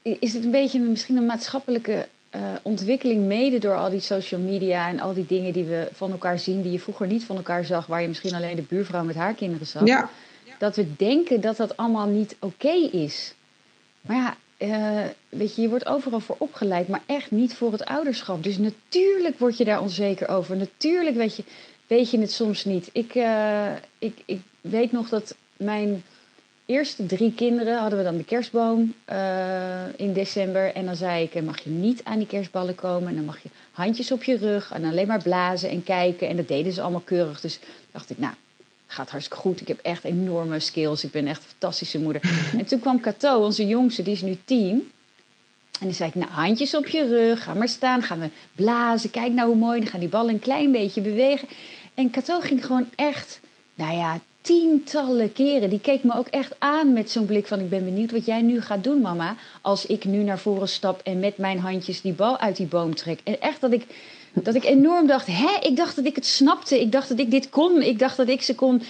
is 0.03 0.33
het 0.33 0.45
een 0.45 0.51
beetje 0.51 0.81
misschien 0.81 1.17
een 1.17 1.27
maatschappelijke 1.27 2.09
uh, 2.35 2.41
ontwikkeling, 2.63 3.27
mede 3.27 3.59
door 3.59 3.77
al 3.77 3.91
die 3.91 4.01
social 4.01 4.41
media 4.41 4.89
en 4.89 5.01
al 5.01 5.15
die 5.15 5.27
dingen 5.27 5.53
die 5.53 5.65
we 5.65 5.89
van 5.93 6.11
elkaar 6.11 6.39
zien, 6.39 6.63
die 6.63 6.73
je 6.73 6.81
vroeger 6.81 7.07
niet 7.07 7.25
van 7.25 7.37
elkaar 7.37 7.65
zag, 7.65 7.87
waar 7.87 8.03
je 8.03 8.09
misschien 8.09 8.35
alleen 8.35 8.57
de 8.57 8.63
buurvrouw 8.63 9.05
met 9.05 9.17
haar 9.17 9.35
kinderen 9.35 9.67
zag. 9.67 9.87
Ja. 9.87 10.11
Dat 10.59 10.77
we 10.77 10.97
denken 10.97 11.41
dat 11.41 11.57
dat 11.57 11.77
allemaal 11.77 12.07
niet 12.07 12.37
oké 12.39 12.67
okay 12.67 12.83
is. 12.83 13.35
Maar 14.01 14.17
ja, 14.17 14.37
uh, 14.63 15.01
weet 15.29 15.55
je, 15.55 15.63
je 15.63 15.69
wordt 15.69 15.87
overal 15.87 16.21
voor 16.21 16.37
opgeleid, 16.39 16.89
maar 16.89 17.03
echt 17.07 17.31
niet 17.31 17.55
voor 17.55 17.73
het 17.73 17.85
ouderschap. 17.85 18.43
Dus 18.43 18.59
natuurlijk 18.59 19.39
word 19.39 19.57
je 19.57 19.65
daar 19.65 19.81
onzeker 19.81 20.29
over. 20.29 20.57
Natuurlijk 20.57 21.17
weet 21.17 21.37
je, 21.37 21.45
weet 21.87 22.11
je 22.11 22.21
het 22.21 22.33
soms 22.33 22.65
niet. 22.65 22.89
Ik, 22.93 23.15
uh, 23.15 23.73
ik, 23.99 24.23
ik 24.25 24.41
weet 24.61 24.93
nog 24.93 25.09
dat 25.09 25.37
mijn 25.57 26.03
eerste 26.67 27.07
drie 27.07 27.33
kinderen 27.35 27.79
hadden 27.79 27.99
we 27.99 28.05
dan 28.05 28.17
de 28.17 28.25
kerstboom 28.25 28.95
uh, 29.13 29.83
in 29.97 30.13
december. 30.13 30.75
En 30.75 30.87
dan 30.87 30.97
zei 30.97 31.23
ik, 31.23 31.43
mag 31.43 31.61
je 31.61 31.71
niet 31.71 32.05
aan 32.05 32.19
die 32.19 32.27
kerstballen 32.27 32.75
komen. 32.75 33.09
En 33.09 33.15
dan 33.15 33.25
mag 33.25 33.43
je 33.43 33.49
handjes 33.71 34.13
op 34.13 34.23
je 34.23 34.37
rug 34.37 34.73
en 34.73 34.85
alleen 34.85 35.07
maar 35.07 35.23
blazen 35.23 35.71
en 35.71 35.85
kijken. 35.85 36.29
En 36.29 36.37
dat 36.37 36.49
deden 36.49 36.73
ze 36.73 36.83
allemaal 36.83 37.01
keurig. 37.01 37.41
Dus 37.41 37.59
dacht 37.93 38.11
ik, 38.11 38.19
nou, 38.19 38.35
gaat 38.93 39.11
hartstikke 39.11 39.43
goed. 39.43 39.61
Ik 39.61 39.69
heb 39.69 39.79
echt 39.83 40.05
enorme 40.05 40.61
skills. 40.61 41.05
Ik 41.05 41.11
ben 41.11 41.27
echt 41.27 41.43
een 41.43 41.49
fantastische 41.49 41.99
moeder. 41.99 42.23
en 42.59 42.65
toen 42.65 42.81
kwam 42.81 43.01
Cato, 43.01 43.45
onze 43.45 43.67
jongste, 43.67 44.03
die 44.03 44.13
is 44.13 44.23
nu 44.23 44.39
tien. 44.45 44.91
En 45.81 45.89
dan 45.89 45.95
zei 45.95 46.09
ik, 46.09 46.15
nou, 46.15 46.31
handjes 46.31 46.75
op 46.75 46.87
je 46.87 47.07
rug. 47.07 47.43
Ga 47.43 47.55
maar 47.55 47.69
staan. 47.69 48.03
Gaan 48.03 48.21
we 48.21 48.29
blazen. 48.55 49.11
Kijk 49.11 49.33
nou 49.33 49.49
hoe 49.49 49.57
mooi. 49.57 49.81
Dan 49.81 49.89
gaan 49.89 50.01
die 50.01 50.09
ballen 50.09 50.35
een 50.35 50.41
klein 50.41 50.73
beetje 50.73 51.01
bewegen. 51.01 51.49
En 51.95 52.11
Cato 52.11 52.41
ging 52.41 52.67
gewoon 52.67 52.89
echt, 52.95 53.41
nou 53.75 53.97
ja, 53.97 54.21
tientallen 54.41 55.33
keren. 55.33 55.71
Die 55.71 55.81
keek 55.81 56.05
me 56.05 56.15
ook 56.15 56.27
echt 56.27 56.55
aan 56.59 56.93
met 56.93 57.11
zo'n 57.11 57.27
blik 57.27 57.47
van... 57.47 57.61
ik 57.61 57.69
ben 57.69 57.85
benieuwd 57.85 58.11
wat 58.11 58.27
jij 58.27 58.43
nu 58.43 58.61
gaat 58.61 58.85
doen, 58.85 59.01
mama... 59.01 59.37
als 59.61 59.87
ik 59.87 60.05
nu 60.05 60.23
naar 60.23 60.39
voren 60.39 60.69
stap 60.69 61.01
en 61.01 61.21
met 61.21 61.37
mijn 61.37 61.59
handjes 61.59 62.01
die 62.01 62.13
bal 62.13 62.39
uit 62.39 62.57
die 62.57 62.67
boom 62.67 62.95
trek. 62.95 63.21
En 63.25 63.41
echt 63.41 63.61
dat 63.61 63.73
ik, 63.73 63.87
dat 64.33 64.55
ik 64.55 64.65
enorm 64.65 65.07
dacht... 65.07 65.27
hè, 65.27 65.57
ik 65.61 65.77
dacht 65.77 65.97
dat 65.97 66.05
ik 66.05 66.15
het 66.15 66.27
snapte. 66.27 66.81
Ik 66.81 66.93
dacht 66.93 67.09
dat 67.09 67.19
ik 67.19 67.31
dit 67.31 67.51
kon. 67.51 67.83
Ik 67.83 67.99
dacht 67.99 68.17
dat 68.17 68.29
ik 68.29 68.43
ze 68.43 68.55
kon... 68.55 68.83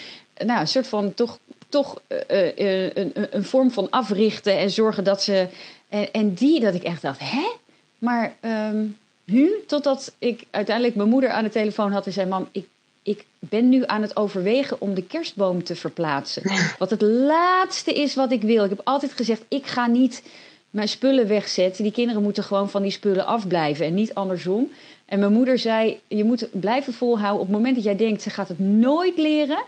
nou, 0.45 0.61
een 0.61 0.69
soort 0.69 0.87
van 0.87 1.15
toch, 1.15 1.39
toch 1.69 2.01
uh, 2.31 2.59
uh, 2.59 2.95
een, 2.95 3.13
een 3.31 3.45
vorm 3.45 3.71
van 3.71 3.91
africhten... 3.91 4.59
en 4.59 4.71
zorgen 4.71 5.05
dat 5.05 5.23
ze... 5.23 5.49
En, 5.89 6.13
en 6.13 6.35
die 6.35 6.61
dat 6.61 6.75
ik 6.75 6.83
echt 6.83 7.03
dacht, 7.03 7.21
hè? 7.23 7.51
Maar 7.99 8.35
um, 8.41 8.99
nu, 9.25 9.53
totdat 9.67 10.13
ik 10.19 10.45
uiteindelijk 10.51 10.97
mijn 10.97 11.09
moeder 11.09 11.31
aan 11.31 11.45
de 11.45 11.51
telefoon 11.51 11.93
had... 11.93 12.07
en 12.07 12.13
zei, 12.13 12.29
mam, 12.29 12.49
ik 12.53 12.67
ik 13.03 13.25
ben 13.39 13.69
nu 13.69 13.83
aan 13.87 14.03
het 14.03 14.17
overwegen 14.17 14.81
om 14.81 14.95
de 14.95 15.03
kerstboom 15.03 15.65
te 15.65 15.77
verplaatsen. 15.77 16.43
Wat 16.79 16.91
het 16.91 17.03
laatste 17.03 17.93
is 17.93 18.15
wat 18.15 18.33
ik 18.33 18.43
wil. 18.43 18.65
Ik 18.65 18.71
heb 18.71 18.81
altijd 18.85 19.13
gezegd, 19.13 19.43
ik 19.49 19.67
ga 19.67 19.87
niet 19.87 20.23
mijn 20.71 20.89
spullen 20.89 21.29
wegzetten. 21.29 21.83
Die 21.83 21.93
kinderen 21.93 22.23
moeten 22.23 22.45
gewoon 22.45 22.71
van 22.71 22.83
die 22.83 22.91
spullen 22.91 23.27
afblijven 23.27 23.87
en 23.87 23.95
niet 23.95 24.15
andersom. 24.15 24.71
En 25.13 25.19
mijn 25.19 25.33
moeder 25.33 25.59
zei, 25.59 26.01
je 26.09 26.25
moet 26.25 26.49
blijven 26.51 26.93
volhouden. 26.93 27.41
Op 27.41 27.47
het 27.47 27.57
moment 27.57 27.75
dat 27.75 27.85
jij 27.85 27.97
denkt, 27.97 28.23
ze 28.23 28.31
gaat 28.31 28.49
het 28.49 28.59
nooit 28.59 29.19
leren. 29.19 29.63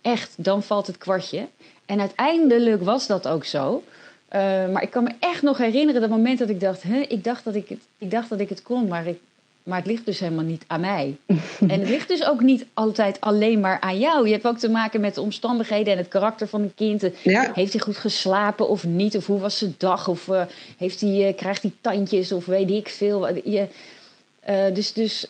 Echt, 0.00 0.34
dan 0.36 0.62
valt 0.62 0.86
het 0.86 0.98
kwartje. 0.98 1.46
En 1.86 2.00
uiteindelijk 2.00 2.82
was 2.82 3.06
dat 3.06 3.28
ook 3.28 3.44
zo. 3.44 3.82
Uh, 4.34 4.40
maar 4.68 4.82
ik 4.82 4.90
kan 4.90 5.02
me 5.02 5.10
echt 5.18 5.42
nog 5.42 5.58
herinneren 5.58 6.00
dat 6.00 6.10
moment 6.10 6.38
dat 6.38 6.48
ik 6.48 6.60
dacht... 6.60 6.84
Ik, 7.08 7.24
dacht 7.24 7.44
dat 7.44 7.54
ik, 7.54 7.68
het, 7.68 7.78
ik 7.98 8.10
dacht 8.10 8.28
dat 8.28 8.40
ik 8.40 8.48
het 8.48 8.62
kon, 8.62 8.88
maar 8.88 9.06
ik, 9.06 9.18
maar 9.62 9.78
het 9.78 9.86
ligt 9.86 10.06
dus 10.06 10.20
helemaal 10.20 10.44
niet 10.44 10.64
aan 10.66 10.80
mij. 10.80 11.16
en 11.60 11.80
het 11.80 11.88
ligt 11.88 12.08
dus 12.08 12.26
ook 12.26 12.40
niet 12.40 12.66
altijd 12.74 13.20
alleen 13.20 13.60
maar 13.60 13.80
aan 13.80 13.98
jou. 13.98 14.26
Je 14.26 14.32
hebt 14.32 14.46
ook 14.46 14.58
te 14.58 14.70
maken 14.70 15.00
met 15.00 15.14
de 15.14 15.20
omstandigheden 15.20 15.92
en 15.92 15.98
het 15.98 16.08
karakter 16.08 16.48
van 16.48 16.62
een 16.62 16.74
kind. 16.74 17.04
Ja. 17.22 17.50
Heeft 17.54 17.72
hij 17.72 17.82
goed 17.82 17.96
geslapen 17.96 18.68
of 18.68 18.84
niet? 18.84 19.16
Of 19.16 19.26
hoe 19.26 19.40
was 19.40 19.58
zijn 19.58 19.74
dag? 19.78 20.08
Of 20.08 20.26
uh, 20.26 20.42
heeft 20.78 21.00
hij, 21.00 21.28
uh, 21.28 21.36
krijgt 21.36 21.62
hij 21.62 21.72
tandjes 21.80 22.32
of 22.32 22.46
weet 22.46 22.70
ik 22.70 22.88
veel? 22.88 23.34
Je, 23.34 23.68
uh, 24.48 24.74
dus 24.74 24.92
dus 24.92 25.26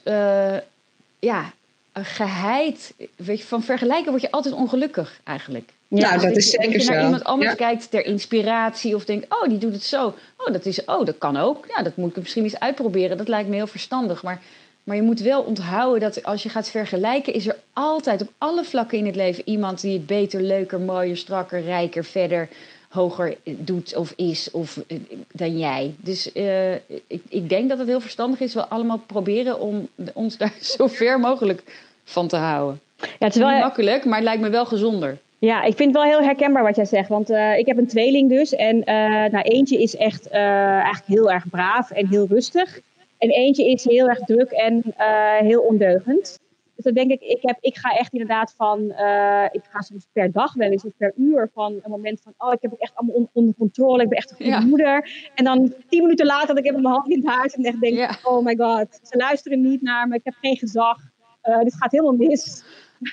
ja, 1.18 1.52
geheid. 1.92 2.94
Weet 3.16 3.38
je, 3.38 3.44
van 3.44 3.62
vergelijken 3.62 4.10
word 4.10 4.22
je 4.22 4.30
altijd 4.30 4.54
ongelukkig 4.54 5.20
eigenlijk. 5.24 5.70
Ja, 5.88 6.08
nou, 6.08 6.20
dat 6.20 6.36
is 6.36 6.50
zeker 6.50 6.70
zo. 6.70 6.76
Als 6.76 6.86
je 6.86 6.92
naar 6.92 7.04
iemand 7.04 7.24
anders 7.24 7.50
ja. 7.50 7.56
kijkt 7.56 7.90
ter 7.90 8.04
inspiratie 8.04 8.94
of 8.94 9.04
denkt, 9.04 9.26
oh, 9.28 9.48
die 9.48 9.58
doet 9.58 9.72
het 9.72 9.84
zo. 9.84 10.14
Oh, 10.36 10.52
dat, 10.52 10.66
is, 10.66 10.84
oh, 10.84 11.06
dat 11.06 11.18
kan 11.18 11.36
ook. 11.36 11.66
Ja, 11.76 11.82
dat 11.82 11.96
moet 11.96 12.10
ik 12.10 12.16
misschien 12.16 12.44
eens 12.44 12.58
uitproberen. 12.58 13.16
Dat 13.16 13.28
lijkt 13.28 13.48
me 13.48 13.54
heel 13.54 13.66
verstandig. 13.66 14.22
Maar, 14.22 14.42
maar 14.84 14.96
je 14.96 15.02
moet 15.02 15.20
wel 15.20 15.42
onthouden 15.42 16.00
dat 16.00 16.24
als 16.24 16.42
je 16.42 16.48
gaat 16.48 16.70
vergelijken, 16.70 17.34
is 17.34 17.46
er 17.46 17.56
altijd 17.72 18.22
op 18.22 18.32
alle 18.38 18.64
vlakken 18.64 18.98
in 18.98 19.06
het 19.06 19.16
leven 19.16 19.42
iemand 19.46 19.80
die 19.80 19.92
het 19.92 20.06
beter, 20.06 20.40
leuker, 20.40 20.80
mooier, 20.80 21.16
strakker, 21.16 21.62
rijker, 21.62 22.04
verder, 22.04 22.48
hoger 22.92 23.36
doet 23.44 23.96
of 23.96 24.12
is 24.16 24.50
of, 24.50 24.78
dan 25.32 25.58
jij. 25.58 25.94
Dus 25.96 26.30
uh, 26.34 26.74
ik, 27.06 27.22
ik 27.28 27.48
denk 27.48 27.68
dat 27.68 27.78
het 27.78 27.88
heel 27.88 28.00
verstandig 28.00 28.40
is. 28.40 28.54
We 28.54 28.66
allemaal 28.66 29.00
proberen 29.06 29.60
om 29.60 29.88
ons 30.14 30.36
daar 30.36 30.54
zo 30.76 30.86
ver 30.86 31.20
mogelijk 31.20 31.62
van 32.04 32.28
te 32.28 32.36
houden. 32.36 32.80
Ja, 32.96 33.06
het 33.18 33.34
is 33.34 33.40
wel 33.40 33.50
niet 33.50 33.60
makkelijk, 33.60 34.04
maar 34.04 34.14
het 34.14 34.24
lijkt 34.24 34.40
me 34.42 34.50
wel 34.50 34.66
gezonder. 34.66 35.18
Ja, 35.38 35.62
ik 35.62 35.76
vind 35.76 35.94
het 35.94 36.02
wel 36.02 36.12
heel 36.12 36.22
herkenbaar 36.22 36.62
wat 36.62 36.76
jij 36.76 36.84
zegt. 36.84 37.08
Want 37.08 37.30
uh, 37.30 37.58
ik 37.58 37.66
heb 37.66 37.78
een 37.78 37.86
tweeling 37.86 38.28
dus. 38.28 38.54
En 38.54 38.78
nou, 39.30 39.40
eentje 39.42 39.82
is 39.82 39.96
echt 39.96 40.28
eigenlijk 40.28 41.06
heel 41.06 41.30
erg 41.30 41.48
braaf 41.50 41.90
en 41.90 42.08
heel 42.08 42.26
rustig. 42.28 42.80
En 43.18 43.30
eentje 43.30 43.70
is 43.70 43.84
heel 43.84 44.08
erg 44.08 44.18
druk 44.18 44.50
en 44.50 44.94
heel 45.44 45.60
ondeugend. 45.60 46.38
Dus 46.82 46.92
dan 46.92 47.08
denk 47.08 47.20
ik, 47.20 47.28
ik, 47.28 47.42
heb, 47.42 47.56
ik 47.60 47.76
ga 47.76 47.90
echt 47.90 48.12
inderdaad 48.12 48.54
van, 48.56 48.90
eh, 48.90 49.44
ik 49.50 49.62
ga 49.70 49.80
soms 49.80 50.06
per 50.12 50.32
dag 50.32 50.54
wel 50.54 50.70
eens 50.70 50.84
of 50.84 50.92
per 50.96 51.12
uur 51.16 51.50
van 51.54 51.72
een 51.82 51.90
moment 51.90 52.20
van, 52.20 52.34
oh, 52.38 52.52
ik 52.52 52.58
heb 52.60 52.70
het 52.70 52.80
echt 52.80 52.92
allemaal 52.94 53.30
onder 53.32 53.54
controle, 53.54 54.02
ik 54.02 54.08
ben 54.08 54.18
echt 54.18 54.30
een 54.30 54.36
goede 54.36 54.66
moeder. 54.66 55.28
En 55.34 55.44
dan 55.44 55.74
tien 55.88 56.02
minuten 56.02 56.26
later 56.26 56.46
dat 56.46 56.58
ik 56.58 56.64
heb 56.64 56.74
mijn 56.74 56.94
hand 56.94 57.10
in 57.10 57.18
het 57.18 57.34
huis 57.34 57.54
en 57.54 57.64
echt 57.64 57.80
denk, 57.80 58.18
oh 58.22 58.44
my 58.44 58.56
god, 58.56 59.00
ze 59.02 59.16
luisteren 59.16 59.60
niet 59.60 59.82
naar 59.82 60.08
me, 60.08 60.14
ik 60.14 60.24
heb 60.24 60.34
geen 60.40 60.56
gezag, 60.56 60.98
uh, 61.44 61.62
dit 61.62 61.74
gaat 61.74 61.92
helemaal 61.92 62.28
mis. 62.28 62.64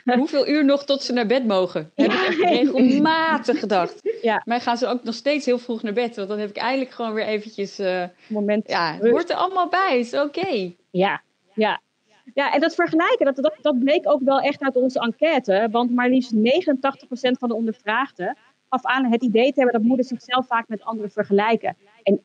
Hoeveel 0.03 0.47
uur 0.47 0.65
nog 0.65 0.85
tot 0.85 1.03
ze 1.03 1.13
naar 1.13 1.25
bed 1.25 1.45
mogen? 1.45 1.91
Heb 1.95 2.11
ik 2.11 2.19
echt 2.27 2.39
regelmatig 2.39 3.59
gedacht. 3.59 4.17
Ja. 4.21 4.41
Maar 4.45 4.61
gaan 4.61 4.77
ze 4.77 4.87
ook 4.87 5.03
nog 5.03 5.15
steeds 5.15 5.45
heel 5.45 5.57
vroeg 5.57 5.83
naar 5.83 5.93
bed. 5.93 6.15
Want 6.15 6.29
dan 6.29 6.39
heb 6.39 6.49
ik 6.49 6.57
eindelijk 6.57 6.91
gewoon 6.91 7.13
weer 7.13 7.25
eventjes... 7.25 7.79
Uh, 7.79 8.03
Moment. 8.27 8.69
Ja, 8.69 8.93
het 8.93 9.09
hoort 9.09 9.29
er 9.29 9.35
allemaal 9.35 9.69
bij. 9.69 9.99
Is 9.99 10.13
oké. 10.13 10.73
Ja, 10.91 11.21
ja. 11.53 11.81
Ja, 12.33 12.53
en 12.53 12.59
dat 12.59 12.75
vergelijken, 12.75 13.25
dat, 13.25 13.35
dat, 13.35 13.55
dat 13.61 13.79
bleek 13.79 14.09
ook 14.09 14.21
wel 14.23 14.39
echt 14.39 14.61
uit 14.61 14.75
onze 14.75 14.99
enquête. 14.99 15.67
Want 15.71 15.91
maar 15.91 16.09
liefst 16.09 16.35
89% 16.35 16.37
van 17.39 17.49
de 17.49 17.55
ondervraagden 17.55 18.37
gaf 18.69 18.85
aan 18.85 19.11
het 19.11 19.23
idee 19.23 19.53
te 19.53 19.61
hebben 19.61 19.79
dat 19.79 19.87
moeders 19.87 20.07
zichzelf 20.07 20.47
vaak 20.47 20.67
met 20.67 20.83
anderen 20.83 21.11
vergelijken. 21.11 21.77
En 22.03 22.19
91% 22.19 22.21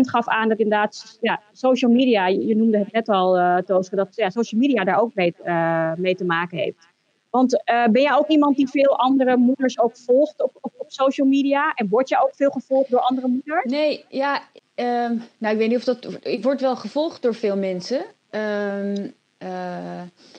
gaf 0.00 0.28
aan 0.28 0.48
dat 0.48 0.58
inderdaad 0.58 1.18
ja, 1.20 1.42
social 1.52 1.90
media, 1.90 2.26
je 2.26 2.56
noemde 2.56 2.78
het 2.78 2.92
net 2.92 3.08
al, 3.08 3.38
uh, 3.38 3.56
Tooske, 3.56 3.96
dat 3.96 4.16
ja, 4.16 4.30
social 4.30 4.60
media 4.60 4.84
daar 4.84 5.00
ook 5.00 5.14
mee, 5.14 5.34
uh, 5.44 5.94
mee 5.94 6.14
te 6.14 6.24
maken 6.24 6.58
heeft. 6.58 6.88
Want 7.30 7.52
uh, 7.52 7.86
ben 7.86 8.02
jij 8.02 8.14
ook 8.14 8.28
iemand 8.28 8.56
die 8.56 8.68
veel 8.68 8.98
andere 8.98 9.36
moeders 9.36 9.78
ook 9.78 9.96
volgt 9.96 10.42
op, 10.42 10.58
op, 10.60 10.84
social 10.86 11.26
media? 11.26 11.72
En 11.74 11.88
word 11.88 12.08
je 12.08 12.22
ook 12.22 12.34
veel 12.34 12.50
gevolgd 12.50 12.90
door 12.90 13.00
andere 13.00 13.28
moeders? 13.28 13.64
Nee, 13.64 14.04
ja, 14.08 14.42
um, 14.74 15.22
nou 15.38 15.52
ik 15.52 15.58
weet 15.58 15.68
niet 15.68 15.76
of 15.76 15.84
dat. 15.84 16.18
Ik 16.22 16.42
word 16.42 16.60
wel 16.60 16.76
gevolgd 16.76 17.22
door 17.22 17.34
veel 17.34 17.56
mensen. 17.56 18.04
Um, 18.30 19.14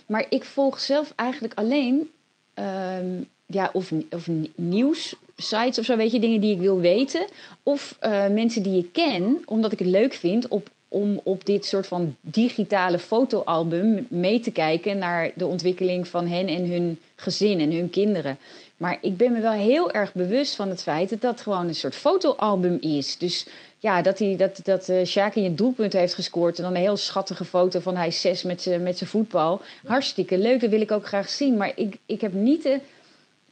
maar 0.06 0.26
ik 0.30 0.44
volg 0.44 0.80
zelf 0.80 1.14
eigenlijk 1.16 1.54
alleen 1.54 2.12
um, 2.56 3.28
ja, 3.46 3.70
of, 3.74 3.92
of 4.10 4.28
nieuws 4.56 5.16
sites 5.38 5.80
of 5.80 5.86
zo, 5.86 5.98
weet 5.98 6.12
je, 6.12 6.20
dingen 6.20 6.42
die 6.42 6.54
ik 6.54 6.60
wil 6.60 6.80
weten. 6.80 7.26
Of 7.64 7.98
uh, 8.02 8.28
mensen 8.28 8.64
die 8.64 8.78
ik 8.78 8.94
ken, 8.94 9.42
omdat 9.46 9.72
ik 9.72 9.80
het 9.80 9.88
leuk 9.88 10.14
vind 10.14 10.48
op, 10.48 10.70
om 10.88 11.20
op 11.24 11.46
dit 11.46 11.66
soort 11.66 11.88
van 11.88 12.16
digitale 12.22 13.00
fotoalbum 13.00 14.06
mee 14.10 14.40
te 14.40 14.52
kijken 14.52 14.98
naar 14.98 15.32
de 15.36 15.46
ontwikkeling 15.46 16.08
van 16.08 16.28
hen 16.28 16.48
en 16.48 16.66
hun 16.72 17.00
gezin 17.16 17.60
en 17.60 17.72
hun 17.72 17.90
kinderen. 17.90 18.38
Maar 18.82 18.98
ik 19.02 19.18
ben 19.18 19.32
me 19.32 19.40
wel 19.40 19.52
heel 19.52 19.92
erg 19.92 20.14
bewust 20.14 20.56
van 20.56 20.70
het 20.70 20.82
feit 20.82 21.10
dat 21.10 21.22
dat 21.22 21.42
gewoon 21.42 21.68
een 21.68 21.76
soort 21.76 21.96
fotoalbum 21.96 22.78
is. 22.80 23.18
Dus 23.18 23.48
ja, 23.80 24.02
dat, 24.02 24.20
hij, 24.20 24.36
dat, 24.36 24.60
dat 24.64 24.90
uh, 24.90 25.06
Sjaak 25.06 25.36
in 25.36 25.44
je 25.44 25.56
doelpunt 25.56 25.94
heeft 25.94 26.14
gescoord. 26.14 26.58
En 26.58 26.64
dan 26.64 26.76
een 26.76 26.82
heel 26.82 26.98
schattige 26.98 27.46
foto 27.46 27.80
van 27.80 27.96
hij 27.96 28.12
zes 28.12 28.44
met 28.44 28.62
zijn 28.62 28.96
voetbal. 28.96 29.62
Hartstikke 29.86 30.38
leuk, 30.38 30.62
dat 30.62 30.70
wil 30.70 30.82
ik 30.82 30.92
ook 30.92 31.06
graag 31.06 31.30
zien. 31.30 31.58
Maar 31.58 31.72
ik, 31.76 31.98
ik 32.06 32.22
heb 32.22 32.34
niet 32.34 32.64
de 32.64 32.80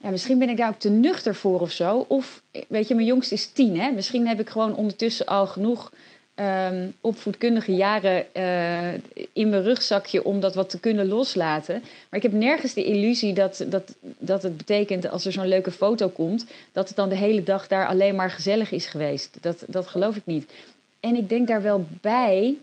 ja, 0.02 0.10
misschien 0.10 0.40
ben 0.40 0.50
ik 0.50 0.58
daar 0.58 0.70
ook 0.70 0.80
te 0.80 0.90
nuchter 0.90 1.36
voor 1.36 1.60
of 1.60 1.72
zo. 1.72 2.06
Of, 2.08 2.42
weet 2.68 2.88
je, 2.88 2.96
mijn 2.96 3.08
jongste 3.08 3.34
is 3.34 3.52
tien. 3.52 3.80
Hè? 3.80 3.92
Misschien 3.92 4.28
heb 4.28 4.40
ik 4.40 4.50
gewoon 4.50 4.76
ondertussen 4.76 5.26
al 5.26 5.48
genoeg 5.48 5.92
um, 6.40 6.94
opvoedkundige 7.02 7.76
jaren 7.76 8.26
uh, 8.34 8.94
in 9.34 9.50
mijn 9.50 9.64
rugzakje 9.64 10.24
om 10.24 10.40
dat 10.40 10.56
wat 10.56 10.70
te 10.70 10.80
kunnen 10.80 11.08
loslaten. 11.08 11.80
Maar 12.10 12.20
ik 12.20 12.32
heb 12.32 12.32
nergens 12.32 12.74
de 12.74 12.84
illusie 12.84 13.34
dat, 13.34 13.66
dat, 13.68 13.96
dat 14.18 14.44
het 14.44 14.58
betekent 14.58 15.10
als 15.10 15.26
er 15.26 15.32
zo'n 15.32 15.48
leuke 15.48 15.72
foto 15.72 16.08
komt, 16.10 16.46
dat 16.72 16.88
het 16.88 16.98
dan 16.98 17.10
de 17.10 17.16
hele 17.16 17.44
dag 17.44 17.68
daar 17.68 17.88
alleen 17.88 18.16
maar 18.16 18.32
gezellig 18.32 18.72
is 18.72 18.86
geweest. 18.86 19.38
Dat, 19.42 19.64
dat 19.68 19.88
geloof 19.88 20.16
ik 20.16 20.26
niet. 20.26 20.52
En 21.00 21.16
ik 21.16 21.30
denk 21.30 21.48
daar 21.48 21.62
wel 21.62 21.86
bij 22.02 22.58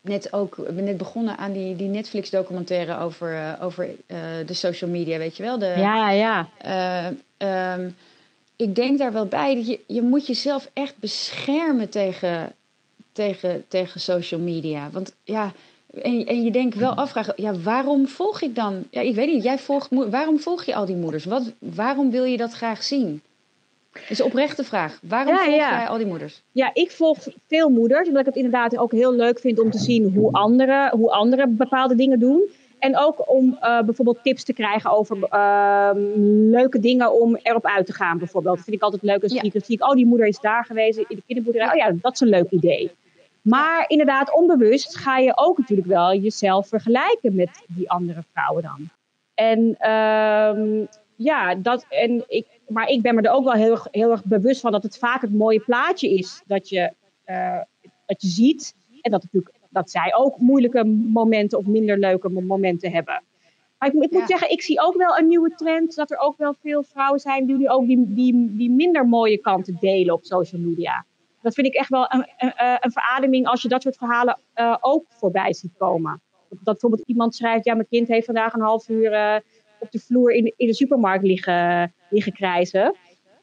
net 0.00 0.32
ook, 0.32 0.54
we 0.54 0.62
hebben 0.64 0.84
net 0.84 0.96
begonnen 0.96 1.36
aan 1.36 1.52
die, 1.52 1.76
die 1.76 1.88
Netflix-documentaire 1.88 2.98
over, 2.98 3.32
uh, 3.32 3.52
over 3.60 3.86
uh, 3.86 4.18
de 4.46 4.54
social 4.54 4.90
media, 4.90 5.18
weet 5.18 5.36
je 5.36 5.42
wel? 5.42 5.58
De, 5.58 5.74
ja, 5.76 6.10
ja. 6.10 6.48
Uh, 7.38 7.74
um, 7.74 7.96
ik 8.56 8.74
denk 8.74 8.98
daar 8.98 9.12
wel 9.12 9.26
bij 9.26 9.54
dat 9.54 9.66
je, 9.66 9.80
je 9.86 10.02
moet 10.02 10.26
jezelf 10.26 10.70
echt 10.72 10.94
beschermen 10.98 11.88
tegen, 11.88 12.52
tegen, 13.18 13.64
tegen 13.68 14.00
social 14.00 14.40
media. 14.40 14.88
Want 14.92 15.14
ja, 15.24 15.52
en, 16.02 16.26
en 16.26 16.42
je 16.42 16.50
denkt 16.50 16.76
wel 16.76 16.94
afvragen, 16.94 17.34
ja, 17.36 17.52
waarom 17.54 18.08
volg 18.08 18.42
ik 18.42 18.54
dan? 18.54 18.84
Ja, 18.90 19.00
ik 19.00 19.14
weet 19.14 19.32
niet, 19.32 19.42
jij 19.42 19.58
volgt, 19.58 19.88
waarom 19.90 20.38
volg 20.38 20.64
je 20.64 20.74
al 20.74 20.86
die 20.86 20.96
moeders? 20.96 21.24
Wat, 21.24 21.52
waarom 21.58 22.10
wil 22.10 22.24
je 22.24 22.36
dat 22.36 22.52
graag 22.52 22.82
zien? 22.82 23.22
Dat 23.92 24.10
is 24.10 24.18
een 24.18 24.24
oprechte 24.24 24.64
vraag. 24.64 24.98
Waarom 25.02 25.34
ja, 25.34 25.44
volg 25.44 25.56
jij 25.56 25.88
al 25.88 25.96
die 25.96 26.06
moeders? 26.06 26.42
Ja, 26.52 26.70
ik 26.72 26.90
volg 26.90 27.18
veel 27.46 27.68
moeders. 27.68 28.06
Omdat 28.06 28.20
ik 28.20 28.26
het 28.26 28.36
inderdaad 28.36 28.76
ook 28.76 28.92
heel 28.92 29.14
leuk 29.14 29.38
vind 29.38 29.60
om 29.60 29.70
te 29.70 29.78
zien 29.78 30.12
hoe 30.14 30.32
anderen, 30.32 30.90
hoe 30.90 31.10
anderen 31.10 31.56
bepaalde 31.56 31.94
dingen 31.94 32.18
doen. 32.18 32.40
En 32.78 32.98
ook 32.98 33.30
om 33.30 33.58
uh, 33.60 33.82
bijvoorbeeld 33.82 34.18
tips 34.22 34.44
te 34.44 34.52
krijgen 34.52 34.90
over 34.90 35.16
uh, 35.16 35.90
leuke 36.50 36.80
dingen 36.80 37.20
om 37.20 37.36
erop 37.42 37.66
uit 37.66 37.86
te 37.86 37.92
gaan. 37.92 38.18
Bijvoorbeeld. 38.18 38.56
Dat 38.56 38.64
vind 38.64 38.76
ik 38.76 38.82
altijd 38.82 39.02
leuk. 39.02 39.22
Als 39.22 39.32
ja. 39.32 39.42
ik 39.42 39.52
zie 39.52 39.74
ik, 39.74 39.84
oh 39.84 39.94
die 39.94 40.06
moeder 40.06 40.26
is 40.26 40.40
daar 40.40 40.64
geweest 40.64 40.98
in 40.98 41.06
de 41.08 41.22
kinderboerderij. 41.26 41.68
Oh 41.68 41.76
ja, 41.76 41.92
dat 42.00 42.12
is 42.12 42.20
een 42.20 42.28
leuk 42.28 42.50
idee. 42.50 42.90
Maar 43.48 43.84
inderdaad, 43.88 44.34
onbewust 44.34 44.96
ga 44.96 45.18
je 45.18 45.36
ook 45.36 45.58
natuurlijk 45.58 45.88
wel 45.88 46.14
jezelf 46.14 46.68
vergelijken 46.68 47.34
met 47.34 47.64
die 47.68 47.90
andere 47.90 48.22
vrouwen 48.32 48.62
dan. 48.62 48.88
En 49.34 49.60
uh, 49.80 50.86
ja, 51.16 51.54
dat, 51.54 51.86
en 51.88 52.24
ik, 52.26 52.46
maar 52.66 52.88
ik 52.88 53.02
ben 53.02 53.14
me 53.14 53.22
er 53.22 53.32
ook 53.32 53.44
wel 53.44 53.52
heel, 53.52 53.70
erg, 53.70 53.86
heel 53.90 54.10
erg 54.10 54.24
bewust 54.24 54.60
van 54.60 54.72
dat 54.72 54.82
het 54.82 54.98
vaak 54.98 55.20
het 55.20 55.32
mooie 55.32 55.60
plaatje 55.60 56.14
is 56.14 56.42
dat 56.46 56.68
je, 56.68 56.92
uh, 57.26 57.60
dat 58.06 58.22
je 58.22 58.28
ziet. 58.28 58.74
En 59.00 59.10
dat, 59.10 59.22
natuurlijk, 59.22 59.54
dat 59.70 59.90
zij 59.90 60.14
ook 60.14 60.38
moeilijke 60.38 60.84
momenten 60.84 61.58
of 61.58 61.66
minder 61.66 61.98
leuke 61.98 62.28
momenten 62.28 62.92
hebben. 62.92 63.22
Maar 63.78 63.88
ik, 63.88 64.02
ik 64.02 64.10
moet 64.10 64.28
zeggen, 64.28 64.50
ik 64.50 64.62
zie 64.62 64.80
ook 64.80 64.96
wel 64.96 65.18
een 65.18 65.28
nieuwe 65.28 65.54
trend. 65.56 65.94
Dat 65.94 66.10
er 66.10 66.18
ook 66.18 66.36
wel 66.36 66.54
veel 66.60 66.82
vrouwen 66.82 67.20
zijn 67.20 67.46
die 67.46 67.56
nu 67.56 67.68
ook 67.68 67.86
die, 67.86 68.14
die, 68.14 68.56
die 68.56 68.70
minder 68.70 69.08
mooie 69.08 69.38
kanten 69.38 69.76
delen 69.80 70.14
op 70.14 70.24
social 70.24 70.60
media. 70.60 71.04
Dat 71.48 71.56
vind 71.56 71.66
ik 71.66 71.74
echt 71.74 71.88
wel 71.88 72.12
een, 72.12 72.26
een, 72.38 72.52
een 72.80 72.92
verademing 72.92 73.46
als 73.46 73.62
je 73.62 73.68
dat 73.68 73.82
soort 73.82 73.96
verhalen 73.96 74.38
uh, 74.54 74.76
ook 74.80 75.04
voorbij 75.08 75.52
ziet 75.52 75.72
komen. 75.78 76.20
Dat, 76.48 76.60
bijvoorbeeld 76.64 77.08
iemand 77.08 77.34
schrijft, 77.34 77.64
ja 77.64 77.74
mijn 77.74 77.88
kind 77.88 78.08
heeft 78.08 78.26
vandaag 78.26 78.52
een 78.52 78.60
half 78.60 78.88
uur... 78.88 79.12
Uh, 79.12 79.36
op 79.80 79.90
de 79.90 79.98
vloer 79.98 80.32
in, 80.32 80.52
in 80.56 80.66
de 80.66 80.74
supermarkt 80.74 81.24
liggen, 81.24 81.94
liggen 82.10 82.32
krijzen. 82.32 82.82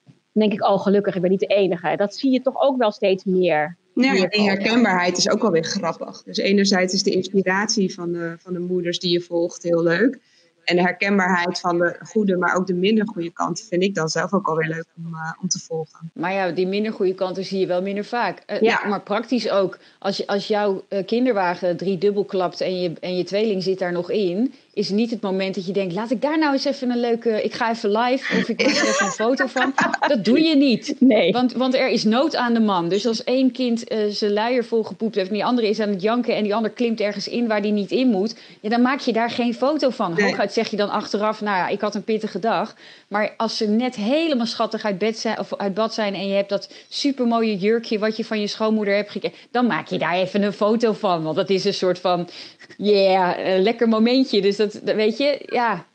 Dan 0.06 0.48
denk 0.48 0.54
ik, 0.54 0.64
oh 0.64 0.82
gelukkig, 0.82 1.16
ik 1.16 1.22
ben 1.22 1.30
niet 1.30 1.40
de 1.40 1.46
enige. 1.46 1.96
Dat 1.96 2.16
zie 2.16 2.32
je 2.32 2.42
toch 2.42 2.62
ook 2.62 2.78
wel 2.78 2.92
steeds 2.92 3.24
meer. 3.24 3.78
Ja, 3.94 4.14
en 4.14 4.44
herkenbaarheid 4.44 5.18
is 5.18 5.30
ook 5.30 5.42
wel 5.42 5.52
weer 5.52 5.64
grappig. 5.64 6.24
Dus 6.24 6.38
enerzijds 6.38 6.94
is 6.94 7.04
de 7.04 7.12
inspiratie 7.12 7.94
van 7.94 8.12
de, 8.12 8.36
van 8.40 8.54
de 8.54 8.60
moeders 8.60 9.00
die 9.00 9.12
je 9.12 9.22
volgt 9.22 9.64
heel 9.64 9.84
leuk. 9.84 10.20
En 10.66 10.76
de 10.76 10.82
herkenbaarheid 10.82 11.60
van 11.60 11.78
de 11.78 12.00
goede, 12.06 12.38
maar 12.38 12.56
ook 12.56 12.68
de 12.68 12.74
minder 12.74 13.08
goede 13.08 13.32
kanten 13.32 13.66
vind 13.66 13.84
ik 13.84 13.96
dan 13.96 14.10
zelf 14.10 14.34
ook 14.34 14.48
alweer 14.48 14.68
leuk 14.68 14.86
om, 14.98 15.14
uh, 15.14 15.32
om 15.42 15.48
te 15.48 15.60
volgen. 15.60 16.12
Maar 16.14 16.34
ja, 16.34 16.52
die 16.52 16.68
minder 16.68 16.94
goede 16.94 17.14
kanten 17.16 17.46
zie 17.46 17.60
je 17.60 17.68
wel 17.68 17.82
minder 17.82 18.06
vaak. 18.06 18.44
Uh, 18.48 18.62
ja. 18.62 18.88
Maar 18.88 19.02
praktisch 19.02 19.50
ook. 19.50 19.78
Als, 20.00 20.18
je, 20.18 20.28
als 20.28 20.48
jouw 20.48 20.84
uh, 20.90 21.06
kinderwagen 21.06 21.78
drie 21.78 21.98
dubbel 21.98 22.26
klapt 22.26 22.62
en 22.62 22.82
je, 22.82 22.94
en 23.00 23.18
je 23.18 23.24
tweeling 23.24 23.64
zit 23.64 23.80
daar 23.80 23.92
nog 23.92 24.12
in, 24.12 24.54
is 24.76 24.90
niet 24.90 25.10
het 25.10 25.22
moment 25.22 25.56
dat 25.56 25.66
je 25.66 25.72
denkt: 25.72 25.94
laat 25.94 26.12
ik 26.12 26.22
daar 26.22 26.40
nou 26.40 26.54
eens 26.54 26.66
even 26.66 26.90
een 26.90 27.00
leuke. 27.00 27.44
Ik 27.44 27.54
ga 27.54 27.72
even 27.72 27.92
live 27.92 28.38
of 28.38 28.50
ik 28.50 28.66
maak 28.66 28.76
er 28.76 28.88
even 28.88 29.06
een 29.06 29.12
foto 29.26 29.48
van. 29.48 29.74
Dat 30.08 30.26
doe 30.26 30.42
je 30.42 30.56
niet. 30.56 30.96
Nee. 31.00 31.32
Want, 31.32 31.54
want 31.54 31.76
er 31.76 31.90
is 31.90 32.04
nood 32.04 32.36
aan 32.36 32.54
de 32.54 32.60
man. 32.60 32.90
Dus 32.90 33.08
als 33.08 33.24
één 33.24 33.52
kind 33.52 33.92
uh, 33.92 33.98
zijn 34.10 34.34
luier 34.34 34.66
vol 34.66 34.84
gepoept 34.84 35.16
heeft 35.16 35.28
en 35.28 35.34
die 35.34 35.46
andere 35.46 35.70
is 35.70 35.80
aan 35.80 35.90
het 35.90 36.02
janken 36.02 36.36
en 36.36 36.44
die 36.44 36.56
ander 36.56 36.72
klimt 36.72 37.00
ergens 37.00 37.28
in 37.28 37.48
waar 37.48 37.62
die 37.62 37.72
niet 37.72 37.92
in 37.92 38.08
moet, 38.08 38.36
ja, 38.62 38.70
dan 38.70 38.82
maak 38.82 39.00
je 39.00 39.14
daar 39.14 39.30
geen 39.30 39.54
foto 39.54 39.90
van. 39.90 40.14
Nee. 40.14 40.26
Hooguit 40.26 40.54
zeg 40.54 40.68
je 40.68 40.78
dan 40.78 40.90
achteraf: 40.90 41.42
nou 41.42 41.58
ja, 41.58 41.68
ik 41.68 41.82
had 41.82 41.96
een 41.96 42.04
pittige 42.04 42.40
dag. 42.40 42.76
Maar 43.08 43.34
als 43.38 43.58
ze 43.58 43.68
net 43.68 43.96
helemaal 43.96 44.46
schattig 44.46 44.84
uit, 44.84 44.98
bed 44.98 45.18
zijn, 45.18 45.40
of 45.40 45.56
uit 45.56 45.74
bad 45.74 45.94
zijn 45.94 46.14
en 46.14 46.28
je 46.28 46.34
hebt 46.34 46.50
dat 46.50 46.70
supermooie 46.90 47.58
jurkje 47.58 48.00
wat 48.00 48.18
je 48.18 48.26
van 48.26 48.40
je 48.40 48.48
schoonmoeder 48.48 48.96
hebt 48.96 49.12
gekregen, 49.12 49.38
dan 49.52 49.68
maak 49.68 49.88
je 49.88 49.98
daar 49.98 50.16
even 50.16 50.44
een 50.44 50.54
foto 50.54 50.94
van. 50.94 51.24
Want 51.24 51.36
dat 51.36 51.50
is 51.50 51.66
een 51.66 51.74
soort 51.74 52.00
van, 52.00 52.28
yeah, 52.78 53.56
een 53.56 53.62
lekker 53.62 53.88
momentje. 53.88 54.42
Dus 54.42 54.56
dat, 54.56 54.65
weet 54.84 55.18
je, 55.18 55.42
ja. 55.46 55.86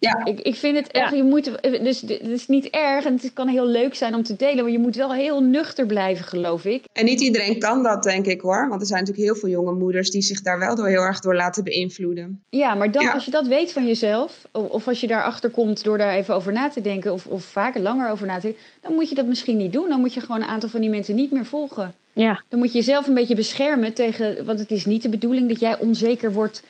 Ja. 0.00 0.24
Ik, 0.24 0.40
ik 0.40 0.54
vind 0.54 0.76
het 0.76 0.90
echt, 0.90 1.10
ja. 1.10 1.16
je 1.16 1.22
moet, 1.22 1.50
dus 1.62 2.00
het 2.00 2.26
is 2.26 2.46
niet 2.46 2.66
erg 2.66 3.04
en 3.04 3.12
het 3.12 3.32
kan 3.32 3.48
heel 3.48 3.66
leuk 3.66 3.94
zijn 3.94 4.14
om 4.14 4.22
te 4.22 4.36
delen, 4.36 4.62
maar 4.64 4.72
je 4.72 4.78
moet 4.78 4.96
wel 4.96 5.12
heel 5.12 5.42
nuchter 5.42 5.86
blijven, 5.86 6.24
geloof 6.24 6.64
ik. 6.64 6.84
En 6.92 7.04
niet 7.04 7.20
iedereen 7.20 7.58
kan 7.58 7.82
dat, 7.82 8.02
denk 8.02 8.26
ik 8.26 8.40
hoor. 8.40 8.68
Want 8.68 8.80
er 8.80 8.86
zijn 8.86 9.00
natuurlijk 9.00 9.26
heel 9.26 9.36
veel 9.40 9.48
jonge 9.48 9.72
moeders 9.72 10.10
die 10.10 10.22
zich 10.22 10.42
daar 10.42 10.58
wel 10.58 10.74
door 10.74 10.88
heel 10.88 11.02
erg 11.02 11.20
door 11.20 11.34
laten 11.34 11.64
beïnvloeden. 11.64 12.42
Ja, 12.48 12.74
maar 12.74 12.90
dan, 12.90 13.02
ja. 13.02 13.12
als 13.12 13.24
je 13.24 13.30
dat 13.30 13.46
weet 13.46 13.72
van 13.72 13.86
jezelf, 13.86 14.46
of, 14.52 14.68
of 14.68 14.88
als 14.88 15.00
je 15.00 15.06
daarachter 15.06 15.50
komt 15.50 15.84
door 15.84 15.98
daar 15.98 16.14
even 16.14 16.34
over 16.34 16.52
na 16.52 16.68
te 16.68 16.80
denken, 16.80 17.12
of, 17.12 17.26
of 17.26 17.44
vaker 17.44 17.80
langer 17.80 18.10
over 18.10 18.26
na 18.26 18.34
te 18.34 18.40
denken, 18.40 18.62
dan 18.80 18.94
moet 18.94 19.08
je 19.08 19.14
dat 19.14 19.26
misschien 19.26 19.56
niet 19.56 19.72
doen. 19.72 19.88
Dan 19.88 20.00
moet 20.00 20.14
je 20.14 20.20
gewoon 20.20 20.42
een 20.42 20.48
aantal 20.48 20.68
van 20.68 20.80
die 20.80 20.90
mensen 20.90 21.14
niet 21.14 21.30
meer 21.30 21.46
volgen. 21.46 21.94
Ja. 22.12 22.42
Dan 22.48 22.58
moet 22.58 22.72
je 22.72 22.78
jezelf 22.78 23.06
een 23.06 23.14
beetje 23.14 23.34
beschermen 23.34 23.92
tegen, 23.92 24.44
want 24.44 24.58
het 24.58 24.70
is 24.70 24.84
niet 24.84 25.02
de 25.02 25.08
bedoeling 25.08 25.48
dat 25.48 25.60
jij 25.60 25.78
onzeker 25.78 26.32
wordt 26.32 26.62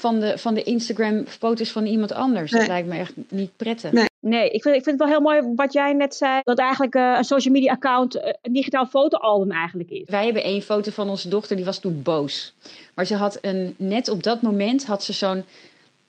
van 0.00 0.20
de, 0.20 0.38
van 0.38 0.54
de 0.54 0.62
Instagram-foto's 0.62 1.70
van 1.70 1.86
iemand 1.86 2.12
anders. 2.12 2.50
Dat 2.50 2.66
lijkt 2.66 2.88
me 2.88 2.98
echt 2.98 3.12
niet 3.28 3.56
prettig. 3.56 3.92
Nee. 3.92 4.08
Nee, 4.22 4.50
ik 4.50 4.62
vind, 4.62 4.76
ik 4.76 4.82
vind 4.82 4.98
het 5.00 5.08
wel 5.08 5.18
heel 5.18 5.20
mooi 5.20 5.54
wat 5.54 5.72
jij 5.72 5.92
net 5.92 6.14
zei. 6.14 6.40
Dat 6.44 6.58
eigenlijk 6.58 6.94
eh, 6.94 7.14
een 7.16 7.24
social 7.24 7.54
media 7.54 7.72
account 7.72 8.14
eh, 8.14 8.32
een 8.42 8.52
digitaal 8.52 8.86
fotoalbum 8.86 9.50
eigenlijk 9.50 9.90
is. 9.90 10.02
Wij 10.06 10.24
hebben 10.24 10.42
één 10.42 10.62
foto 10.62 10.90
van 10.90 11.08
onze 11.08 11.28
dochter, 11.28 11.56
die 11.56 11.64
was 11.64 11.78
toen 11.78 12.02
boos. 12.02 12.54
Maar 12.94 13.04
ze 13.04 13.14
had 13.14 13.38
een, 13.40 13.74
net 13.76 14.08
op 14.08 14.22
dat 14.22 14.42
moment 14.42 14.86
had 14.86 15.04
ze 15.04 15.12
zo'n 15.12 15.44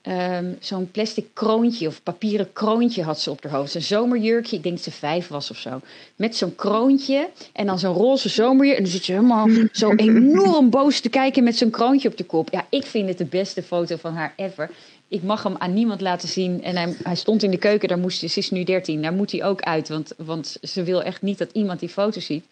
ehm, 0.02 0.52
zo'n 0.60 0.90
plastic 0.90 1.26
kroontje 1.32 1.86
of 1.86 2.02
papieren 2.02 2.52
kroontje 2.52 3.02
had 3.02 3.20
ze 3.20 3.30
op 3.30 3.42
haar 3.42 3.52
hoofd. 3.52 3.74
Een 3.74 3.82
zomerjurkje, 3.82 4.56
ik 4.56 4.62
denk 4.62 4.74
dat 4.74 4.84
ze 4.84 4.90
vijf 4.90 5.28
was 5.28 5.50
of 5.50 5.56
zo. 5.56 5.80
Met 6.16 6.36
zo'n 6.36 6.54
kroontje 6.54 7.28
en 7.52 7.66
dan 7.66 7.78
zo'n 7.78 7.94
roze 7.94 8.28
zomerjurk. 8.28 8.76
En 8.76 8.82
dan 8.82 8.92
zit 8.92 9.06
je 9.06 9.12
helemaal 9.12 9.48
zo 9.72 9.90
enorm 9.94 10.70
boos 10.70 11.00
te 11.00 11.08
kijken 11.08 11.44
met 11.44 11.56
zo'n 11.56 11.70
kroontje 11.70 12.08
op 12.08 12.16
de 12.16 12.24
kop. 12.24 12.50
Ja, 12.50 12.66
ik 12.68 12.86
vind 12.86 13.08
het 13.08 13.18
de 13.18 13.24
beste 13.24 13.62
foto 13.62 13.96
van 13.96 14.14
haar 14.14 14.32
ever. 14.36 14.70
Ik 15.08 15.22
mag 15.22 15.42
hem 15.42 15.56
aan 15.58 15.74
niemand 15.74 16.00
laten 16.00 16.28
zien. 16.28 16.62
En 16.62 16.76
hij, 16.76 16.96
hij 17.02 17.14
stond 17.14 17.42
in 17.42 17.50
de 17.50 17.56
keuken, 17.56 17.88
daar 17.88 17.98
moest, 17.98 18.30
ze 18.30 18.38
is 18.38 18.50
nu 18.50 18.64
13, 18.64 19.02
daar 19.02 19.12
moet 19.12 19.32
hij 19.32 19.44
ook 19.44 19.62
uit. 19.62 19.88
Want, 19.88 20.12
want 20.16 20.56
ze 20.62 20.82
wil 20.82 21.02
echt 21.02 21.22
niet 21.22 21.38
dat 21.38 21.50
iemand 21.52 21.80
die 21.80 21.88
foto 21.88 22.20
ziet. 22.20 22.44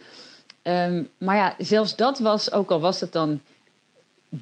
Ehm, 0.62 1.02
maar 1.18 1.36
ja, 1.36 1.54
zelfs 1.58 1.96
dat 1.96 2.18
was, 2.18 2.52
ook 2.52 2.70
al 2.70 2.80
was 2.80 3.00
het 3.00 3.12
dan 3.12 3.40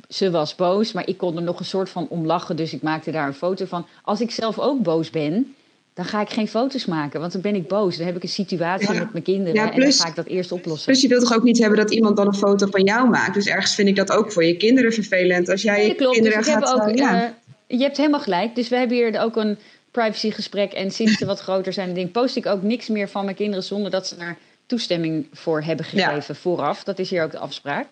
ze 0.09 0.31
was 0.31 0.55
boos, 0.55 0.93
maar 0.93 1.07
ik 1.09 1.17
kon 1.17 1.37
er 1.37 1.43
nog 1.43 1.59
een 1.59 1.65
soort 1.65 1.89
van 1.89 2.07
om 2.09 2.27
lachen. 2.27 2.57
Dus 2.57 2.73
ik 2.73 2.83
maakte 2.83 3.11
daar 3.11 3.27
een 3.27 3.35
foto 3.35 3.65
van. 3.65 3.87
Als 4.03 4.21
ik 4.21 4.31
zelf 4.31 4.59
ook 4.59 4.83
boos 4.83 5.11
ben, 5.11 5.55
dan 5.95 6.05
ga 6.05 6.21
ik 6.21 6.31
geen 6.31 6.49
foto's 6.49 6.85
maken. 6.85 7.21
Want 7.21 7.33
dan 7.33 7.41
ben 7.41 7.55
ik 7.55 7.69
boos. 7.69 7.97
Dan 7.97 8.07
heb 8.07 8.17
ik 8.17 8.23
een 8.23 8.29
situatie 8.29 8.93
Ja. 8.93 8.99
met 8.99 9.13
mijn 9.13 9.25
kinderen. 9.25 9.55
Ja, 9.55 9.73
en 9.73 9.81
dan 9.81 9.93
ga 9.93 10.09
ik 10.09 10.15
dat 10.15 10.27
eerst 10.27 10.53
oplossen. 10.53 10.93
Dus 10.93 11.03
je 11.03 11.09
wilt 11.09 11.23
toch 11.23 11.35
ook 11.37 11.43
niet 11.43 11.59
hebben 11.59 11.79
dat 11.79 11.91
iemand 11.91 12.17
dan 12.17 12.27
een 12.27 12.35
foto 12.35 12.67
van 12.67 12.83
jou 12.85 13.09
maakt. 13.09 13.35
Dus 13.35 13.47
ergens 13.47 13.75
vind 13.75 13.89
ik 13.89 13.97
dat 13.97 14.11
ook 14.11 14.33
voor 14.33 14.45
je 14.45 14.57
kinderen 14.57 14.93
vervelend. 14.93 15.49
Als 15.49 15.63
jij 15.63 15.83
je 15.83 15.89
Ja, 15.89 15.95
klopt. 15.95 16.23
Dus 16.23 16.23
kinderen 16.33 16.45
gaat... 16.63 16.89
ook, 16.89 16.99
ja. 16.99 17.23
eh, 17.23 17.79
je 17.79 17.83
hebt 17.83 17.97
helemaal 17.97 18.21
gelijk. 18.21 18.55
Dus 18.55 18.69
we 18.69 18.77
hebben 18.77 18.97
hier 18.97 19.21
ook 19.21 19.37
een 19.37 19.59
privacygesprek. 19.91 20.73
En 20.73 20.91
sinds 20.91 21.19
ze 21.19 21.27
wat 21.27 21.41
groter 21.41 21.73
zijn, 21.73 21.95
ding, 21.95 22.11
post 22.11 22.37
ik 22.37 22.47
ook 22.47 22.63
niks 22.63 22.89
meer 22.89 23.09
van 23.09 23.25
mijn 23.25 23.37
kinderen 23.37 23.65
zonder 23.65 23.91
dat 23.91 24.07
ze 24.07 24.17
daar 24.17 24.37
toestemming 24.67 25.27
voor 25.33 25.63
hebben 25.63 25.85
gegeven 25.85 26.37
vooraf. 26.37 26.85
Dat 26.85 26.99
is 26.99 27.11
hier 27.11 27.23
ook 27.23 27.31
de 27.31 27.39
afspraak. 27.39 27.87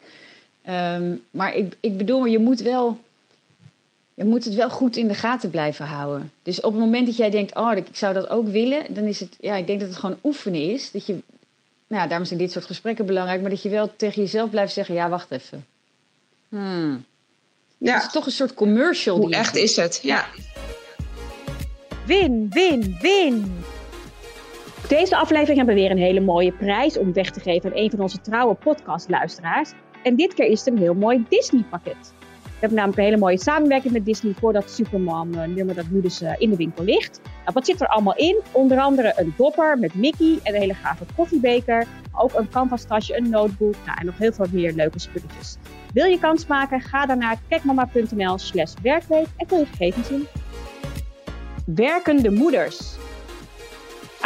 Ehm, 0.66 1.14
maar 1.30 1.54
ik, 1.54 1.76
ik 1.80 1.96
bedoel, 1.96 2.24
je 2.24 2.38
moet 2.38 2.60
wel. 2.60 2.98
Je 4.14 4.24
moet 4.24 4.44
het 4.44 4.54
wel 4.54 4.70
goed 4.70 4.96
in 4.96 5.08
de 5.08 5.14
gaten 5.14 5.50
blijven 5.50 5.86
houden. 5.86 6.32
Dus 6.42 6.60
op 6.60 6.72
het 6.72 6.80
moment 6.80 7.06
dat 7.06 7.16
jij 7.16 7.30
denkt, 7.30 7.54
oh, 7.54 7.72
ik 7.76 7.86
zou 7.92 8.14
dat 8.14 8.28
ook 8.28 8.48
willen, 8.48 8.94
dan 8.94 9.04
is 9.04 9.20
het, 9.20 9.36
ja, 9.40 9.54
ik 9.54 9.66
denk 9.66 9.80
dat 9.80 9.88
het 9.88 9.98
gewoon 9.98 10.18
oefenen 10.24 10.70
is. 10.70 10.90
Dat 10.90 11.06
je, 11.06 11.12
nou, 11.86 12.02
ja, 12.02 12.06
daarom 12.06 12.26
zijn 12.26 12.38
dit 12.38 12.52
soort 12.52 12.64
gesprekken 12.64 13.06
belangrijk, 13.06 13.40
maar 13.40 13.50
dat 13.50 13.62
je 13.62 13.68
wel 13.68 13.92
tegen 13.96 14.22
jezelf 14.22 14.50
blijft 14.50 14.72
zeggen, 14.72 14.94
ja, 14.94 15.08
wacht 15.08 15.30
even. 15.30 15.66
Hmm. 16.48 17.04
Het 17.78 17.88
ja, 17.88 17.96
is 17.96 18.12
toch 18.12 18.26
een 18.26 18.32
soort 18.32 18.54
commercial. 18.54 19.16
hoe 19.16 19.26
die 19.26 19.34
je 19.34 19.40
echt 19.40 19.56
is 19.56 19.76
het? 19.76 20.00
Ja. 20.02 20.26
Win, 22.06 22.46
win, 22.50 22.96
win. 23.00 23.64
Deze 24.88 25.16
aflevering 25.16 25.56
hebben 25.56 25.74
we 25.74 25.80
weer 25.80 25.90
een 25.90 25.98
hele 25.98 26.20
mooie 26.20 26.52
prijs 26.52 26.98
om 26.98 27.12
weg 27.12 27.30
te 27.30 27.40
geven 27.40 27.70
aan 27.70 27.76
een 27.76 27.90
van 27.90 28.00
onze 28.00 28.20
trouwe 28.20 28.54
podcastluisteraars. 28.54 29.70
En 30.02 30.16
dit 30.16 30.34
keer 30.34 30.46
is 30.46 30.64
het 30.64 30.74
een 30.74 30.80
heel 30.80 30.94
mooi 30.94 31.24
Disney-pakket. 31.28 32.14
We 32.42 32.62
hebben 32.62 32.78
namelijk 32.78 32.98
een 32.98 33.04
hele 33.04 33.24
mooie 33.24 33.38
samenwerking 33.38 33.92
met 33.92 34.04
Disney 34.04 34.34
voor 34.38 34.52
dat 34.52 34.70
Supermom 34.70 35.34
eh, 35.34 35.48
nummer 35.48 35.74
dat 35.74 35.90
nu 35.90 36.00
dus 36.00 36.20
eh, 36.20 36.32
in 36.38 36.50
de 36.50 36.56
winkel 36.56 36.84
ligt. 36.84 37.20
Nou, 37.22 37.52
wat 37.52 37.66
zit 37.66 37.80
er 37.80 37.86
allemaal 37.86 38.16
in? 38.16 38.40
Onder 38.52 38.78
andere 38.78 39.12
een 39.16 39.34
dopper 39.36 39.78
met 39.78 39.94
Mickey 39.94 40.38
en 40.42 40.54
een 40.54 40.60
hele 40.60 40.74
gave 40.74 41.04
koffiebeker. 41.16 41.86
Ook 42.12 42.34
een 42.34 42.48
canvas-tasje, 42.48 43.16
een 43.16 43.28
notebook 43.28 43.74
nou, 43.86 43.98
en 43.98 44.06
nog 44.06 44.18
heel 44.18 44.32
veel 44.32 44.46
meer 44.50 44.72
leuke 44.72 44.98
spulletjes. 44.98 45.56
Wil 45.92 46.04
je 46.04 46.18
kans 46.18 46.46
maken? 46.46 46.80
Ga 46.80 47.06
dan 47.06 47.18
naar 47.18 47.38
kijkmama.nl 47.48 48.38
slash 48.38 48.74
werkweek 48.82 49.26
en 49.36 49.48
vul 49.48 49.58
je 49.58 49.66
gegevens 49.66 50.10
in. 50.10 50.26
Werkende 51.64 52.30
moeders. 52.30 52.96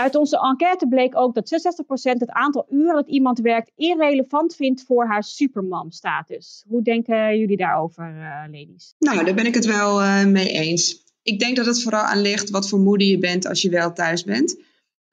Uit 0.00 0.14
onze 0.14 0.38
enquête 0.38 0.88
bleek 0.88 1.16
ook 1.16 1.34
dat 1.34 1.52
66% 1.52 2.18
het 2.18 2.30
aantal 2.30 2.66
uren 2.70 2.94
dat 2.94 3.08
iemand 3.08 3.38
werkt 3.38 3.70
irrelevant 3.76 4.54
vindt 4.54 4.82
voor 4.82 5.06
haar 5.06 5.22
supermam-status. 5.22 6.64
Hoe 6.68 6.82
denken 6.82 7.38
jullie 7.38 7.56
daarover, 7.56 8.04
eh, 8.04 8.50
ladies? 8.50 8.94
Nou, 8.98 9.24
daar 9.24 9.34
ben 9.34 9.46
ik 9.46 9.54
het 9.54 9.64
wel 9.64 10.02
eh, 10.02 10.24
mee 10.24 10.48
eens. 10.48 11.04
Ik 11.22 11.38
denk 11.38 11.56
dat 11.56 11.66
het 11.66 11.82
vooral 11.82 12.02
aan 12.02 12.20
ligt 12.20 12.50
wat 12.50 12.68
voor 12.68 12.78
moeder 12.78 13.06
je 13.06 13.18
bent 13.18 13.46
als 13.46 13.62
je 13.62 13.70
wel 13.70 13.92
thuis 13.92 14.24
bent. 14.24 14.56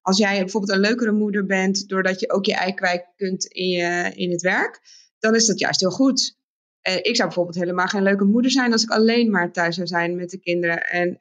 Als 0.02 0.18
jij 0.18 0.40
bijvoorbeeld 0.40 0.74
een 0.74 0.80
leukere 0.80 1.12
moeder 1.12 1.46
bent, 1.46 1.88
doordat 1.90 2.20
je 2.20 2.32
ook 2.32 2.46
je 2.46 2.56
ei 2.56 2.74
kwijt 2.74 3.06
kunt 3.16 3.46
in, 3.46 3.70
je, 3.70 4.12
in 4.16 4.32
het 4.32 4.42
werk, 4.42 4.82
dan 5.20 5.36
is 5.36 5.46
dat 5.46 5.60
juist 5.60 5.80
heel 5.80 5.92
goed. 5.92 6.38
Eh, 6.82 6.96
ik 6.96 7.16
zou 7.16 7.28
bijvoorbeeld 7.28 7.58
helemaal 7.58 7.88
geen 7.88 8.04
leuke 8.04 8.26
moeder 8.26 8.52
zijn 8.52 8.72
als 8.72 8.84
ik 8.84 8.90
alleen 8.90 9.32
maar 9.32 9.52
thuis 9.52 9.76
zou 9.76 9.88
zijn 9.88 10.16
met 10.16 10.30
de 10.30 10.40
kinderen. 10.40 10.90
En, 10.90 11.18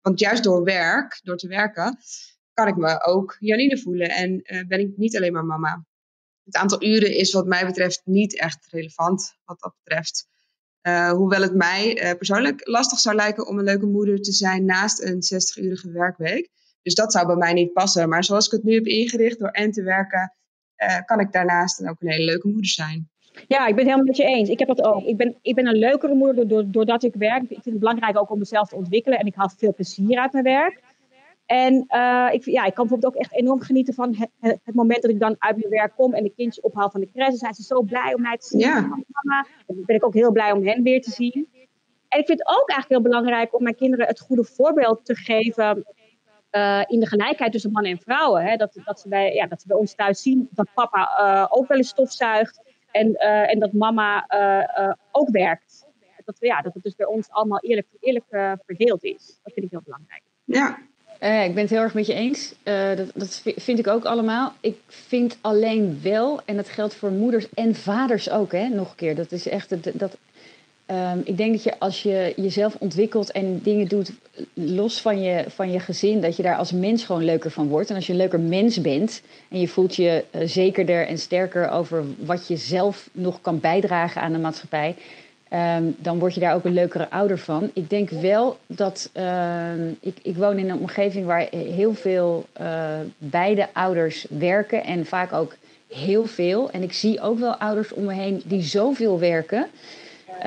want 0.00 0.20
juist 0.20 0.44
door 0.44 0.64
werk, 0.64 1.20
door 1.22 1.36
te 1.36 1.48
werken, 1.48 1.98
kan 2.58 2.68
ik 2.68 2.76
me 2.76 3.04
ook 3.04 3.36
Janine 3.40 3.78
voelen 3.78 4.10
en 4.10 4.42
eh, 4.42 4.66
ben 4.66 4.80
ik 4.80 4.96
niet 4.96 5.16
alleen 5.16 5.32
maar 5.32 5.44
mama. 5.44 5.84
Het 6.44 6.56
aantal 6.56 6.84
uren 6.84 7.16
is 7.16 7.32
wat 7.32 7.46
mij 7.46 7.66
betreft 7.66 8.00
niet 8.04 8.38
echt 8.38 8.66
relevant 8.70 9.36
wat 9.44 9.60
dat 9.60 9.74
betreft. 9.82 10.26
Uh, 10.82 11.10
hoewel 11.10 11.42
het 11.42 11.54
mij 11.54 12.02
uh, 12.02 12.16
persoonlijk 12.16 12.66
lastig 12.66 12.98
zou 12.98 13.16
lijken 13.16 13.46
om 13.46 13.58
een 13.58 13.64
leuke 13.64 13.86
moeder 13.86 14.22
te 14.22 14.32
zijn 14.32 14.64
naast 14.64 15.02
een 15.02 15.22
60-urige 15.22 15.90
werkweek. 15.90 16.48
Dus 16.82 16.94
dat 16.94 17.12
zou 17.12 17.26
bij 17.26 17.36
mij 17.36 17.52
niet 17.52 17.72
passen. 17.72 18.08
Maar 18.08 18.24
zoals 18.24 18.46
ik 18.46 18.52
het 18.52 18.62
nu 18.62 18.74
heb 18.74 18.86
ingericht 18.86 19.38
door 19.38 19.50
en 19.50 19.70
te 19.70 19.82
werken, 19.82 20.32
kan 21.04 21.20
ik 21.20 21.32
daarnaast 21.32 21.86
ook 21.86 22.00
een 22.00 22.10
hele 22.10 22.24
leuke 22.24 22.48
moeder 22.48 22.70
zijn. 22.70 23.10
Ja, 23.48 23.66
ik 23.66 23.74
ben 23.74 23.84
het 23.84 23.94
helemaal 23.94 24.04
met 24.04 24.16
je 24.16 24.24
eens. 24.24 24.48
Ik 24.48 24.58
heb 24.58 24.68
dat 24.68 24.82
ook. 24.82 25.04
Ik 25.04 25.16
ben, 25.16 25.36
ik 25.42 25.54
ben 25.54 25.66
een 25.66 25.78
leukere 25.78 26.14
moeder 26.14 26.72
doordat 26.72 27.02
ik 27.02 27.14
werk. 27.14 27.42
Ik 27.42 27.48
vind 27.48 27.64
het 27.64 27.78
belangrijk 27.78 28.18
ook 28.18 28.30
om 28.30 28.38
mezelf 28.38 28.68
te 28.68 28.76
ontwikkelen. 28.76 29.18
En 29.18 29.26
ik 29.26 29.34
haal 29.34 29.50
veel 29.56 29.74
plezier 29.74 30.18
uit 30.18 30.32
mijn 30.32 30.44
werk. 30.44 30.80
En 31.48 31.84
uh, 31.88 32.28
ik, 32.30 32.44
ja, 32.44 32.64
ik 32.64 32.74
kan 32.74 32.86
bijvoorbeeld 32.86 33.14
ook 33.14 33.20
echt 33.20 33.32
enorm 33.32 33.60
genieten 33.60 33.94
van 33.94 34.14
het, 34.16 34.58
het, 34.64 34.74
moment 34.74 35.02
dat 35.02 35.10
ik 35.10 35.20
dan 35.20 35.36
uit 35.38 35.56
mijn 35.56 35.70
werk 35.70 35.94
kom 35.96 36.14
en 36.14 36.22
de 36.22 36.32
kindjes 36.36 36.64
ophaal 36.64 36.90
van 36.90 37.00
de 37.00 37.10
crash. 37.12 37.28
Dan 37.28 37.36
zijn 37.36 37.54
ze 37.54 37.62
zo 37.62 37.82
blij 37.82 38.14
om 38.14 38.22
mij 38.22 38.36
te 38.36 38.46
zien. 38.46 38.60
Ja. 38.60 38.80
Mama. 38.80 39.46
Dan 39.66 39.82
ben 39.84 39.96
ik 39.96 40.04
ook 40.04 40.14
heel 40.14 40.32
blij 40.32 40.52
om 40.52 40.66
hen 40.66 40.82
weer 40.82 41.02
te 41.02 41.10
zien. 41.10 41.48
En 42.08 42.18
ik 42.18 42.26
vind 42.26 42.38
het 42.38 42.48
ook 42.48 42.68
eigenlijk 42.68 42.88
heel 42.88 43.02
belangrijk 43.10 43.54
om 43.54 43.62
mijn 43.62 43.74
kinderen 43.74 44.06
het 44.06 44.20
goede 44.20 44.44
voorbeeld 44.44 45.04
te 45.04 45.14
geven 45.14 45.86
uh, 46.52 46.82
in 46.86 47.00
de 47.00 47.06
gelijkheid 47.06 47.52
tussen 47.52 47.72
mannen 47.72 47.92
en 47.92 47.98
vrouwen. 47.98 48.42
Hè? 48.42 48.56
Dat, 48.56 48.80
dat, 48.84 49.00
ze 49.00 49.08
bij, 49.08 49.34
ja, 49.34 49.46
dat 49.46 49.60
ze 49.60 49.66
bij 49.66 49.76
ons 49.76 49.94
thuis 49.94 50.22
zien 50.22 50.48
dat 50.50 50.68
papa 50.74 51.18
uh, 51.20 51.46
ook 51.48 51.68
wel 51.68 51.76
eens 51.76 51.88
stofzuigt 51.88 52.62
en, 52.90 53.14
en 53.48 53.58
dat 53.58 53.72
mama 53.72 54.26
ook 55.12 55.30
werkt. 55.30 55.86
Dat, 56.24 56.36
ja, 56.40 56.60
dat 56.60 56.74
het 56.74 56.82
dus 56.82 56.94
bij 56.94 57.06
ons 57.06 57.30
allemaal 57.30 57.60
eerlijk, 57.60 57.86
eerlijk 58.00 58.56
verdeeld 58.66 59.04
is. 59.04 59.40
Dat 59.42 59.52
vind 59.52 59.66
ik 59.66 59.70
heel 59.70 59.82
belangrijk. 59.84 60.22
Ja, 60.44 60.78
uh, 61.20 61.44
ik 61.44 61.54
ben 61.54 61.62
het 61.62 61.70
heel 61.70 61.80
erg 61.80 61.94
met 61.94 62.06
je 62.06 62.14
eens. 62.14 62.54
Uh, 62.64 62.96
dat, 62.96 63.06
dat 63.14 63.42
vind 63.56 63.78
ik 63.78 63.86
ook 63.86 64.04
allemaal. 64.04 64.52
Ik 64.60 64.76
vind 64.86 65.38
alleen 65.40 66.00
wel, 66.02 66.40
en 66.44 66.56
dat 66.56 66.68
geldt 66.68 66.94
voor 66.94 67.10
moeders 67.10 67.46
en 67.54 67.74
vaders 67.74 68.30
ook, 68.30 68.52
hè, 68.52 68.68
nog 68.68 68.90
een 68.90 68.96
keer. 68.96 69.14
Dat 69.14 69.32
is 69.32 69.48
echt. 69.48 69.98
Dat, 69.98 70.16
um, 70.90 71.20
ik 71.24 71.36
denk 71.36 71.52
dat 71.52 71.62
je 71.62 71.78
als 71.78 72.02
je 72.02 72.32
jezelf 72.36 72.76
ontwikkelt 72.78 73.32
en 73.32 73.60
dingen 73.62 73.88
doet 73.88 74.12
los 74.54 75.00
van 75.00 75.22
je, 75.22 75.44
van 75.48 75.70
je 75.70 75.80
gezin, 75.80 76.20
dat 76.20 76.36
je 76.36 76.42
daar 76.42 76.56
als 76.56 76.72
mens 76.72 77.04
gewoon 77.04 77.24
leuker 77.24 77.50
van 77.50 77.68
wordt. 77.68 77.90
En 77.90 77.96
als 77.96 78.06
je 78.06 78.12
een 78.12 78.18
leuker 78.18 78.40
mens 78.40 78.80
bent 78.80 79.22
en 79.48 79.60
je 79.60 79.68
voelt 79.68 79.96
je 79.96 80.24
uh, 80.30 80.42
zekerder 80.44 81.06
en 81.06 81.18
sterker 81.18 81.70
over 81.70 82.04
wat 82.18 82.46
je 82.46 82.56
zelf 82.56 83.08
nog 83.12 83.40
kan 83.40 83.60
bijdragen 83.60 84.22
aan 84.22 84.32
de 84.32 84.38
maatschappij. 84.38 84.94
Um, 85.52 85.96
dan 85.98 86.18
word 86.18 86.34
je 86.34 86.40
daar 86.40 86.54
ook 86.54 86.64
een 86.64 86.72
leukere 86.72 87.10
ouder 87.10 87.38
van. 87.38 87.70
Ik 87.72 87.90
denk 87.90 88.10
wel 88.10 88.58
dat 88.66 89.10
uh, 89.14 89.88
ik, 90.00 90.16
ik 90.22 90.36
woon 90.36 90.58
in 90.58 90.70
een 90.70 90.78
omgeving 90.78 91.26
waar 91.26 91.46
heel 91.50 91.94
veel 91.94 92.46
uh, 92.60 92.88
beide 93.18 93.68
ouders 93.72 94.26
werken 94.28 94.84
en 94.84 95.06
vaak 95.06 95.32
ook 95.32 95.56
heel 95.88 96.26
veel. 96.26 96.70
En 96.70 96.82
ik 96.82 96.92
zie 96.92 97.20
ook 97.20 97.38
wel 97.38 97.54
ouders 97.54 97.92
om 97.92 98.04
me 98.04 98.12
heen 98.12 98.42
die 98.44 98.62
zoveel 98.62 99.18
werken. 99.18 99.66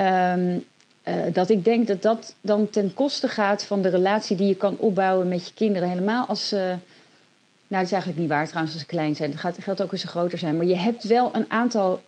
Um, 0.00 0.64
uh, 1.04 1.14
dat 1.32 1.50
ik 1.50 1.64
denk 1.64 1.86
dat 1.86 2.02
dat 2.02 2.34
dan 2.40 2.70
ten 2.70 2.94
koste 2.94 3.28
gaat 3.28 3.64
van 3.64 3.82
de 3.82 3.88
relatie 3.88 4.36
die 4.36 4.46
je 4.46 4.56
kan 4.56 4.76
opbouwen 4.78 5.28
met 5.28 5.46
je 5.46 5.54
kinderen. 5.54 5.88
Helemaal 5.88 6.26
als 6.26 6.48
ze. 6.48 6.56
Nou, 6.56 7.84
dat 7.84 7.84
is 7.84 7.92
eigenlijk 7.92 8.20
niet 8.20 8.30
waar 8.30 8.46
trouwens 8.46 8.72
als 8.72 8.82
ze 8.82 8.88
klein 8.88 9.16
zijn. 9.16 9.30
Dat 9.42 9.58
geldt 9.58 9.82
ook 9.82 9.90
als 9.90 10.00
ze 10.00 10.06
groter 10.06 10.38
zijn. 10.38 10.56
Maar 10.56 10.66
je 10.66 10.76
hebt 10.76 11.04
wel 11.04 11.30
een 11.32 11.50
aantal 11.50 12.00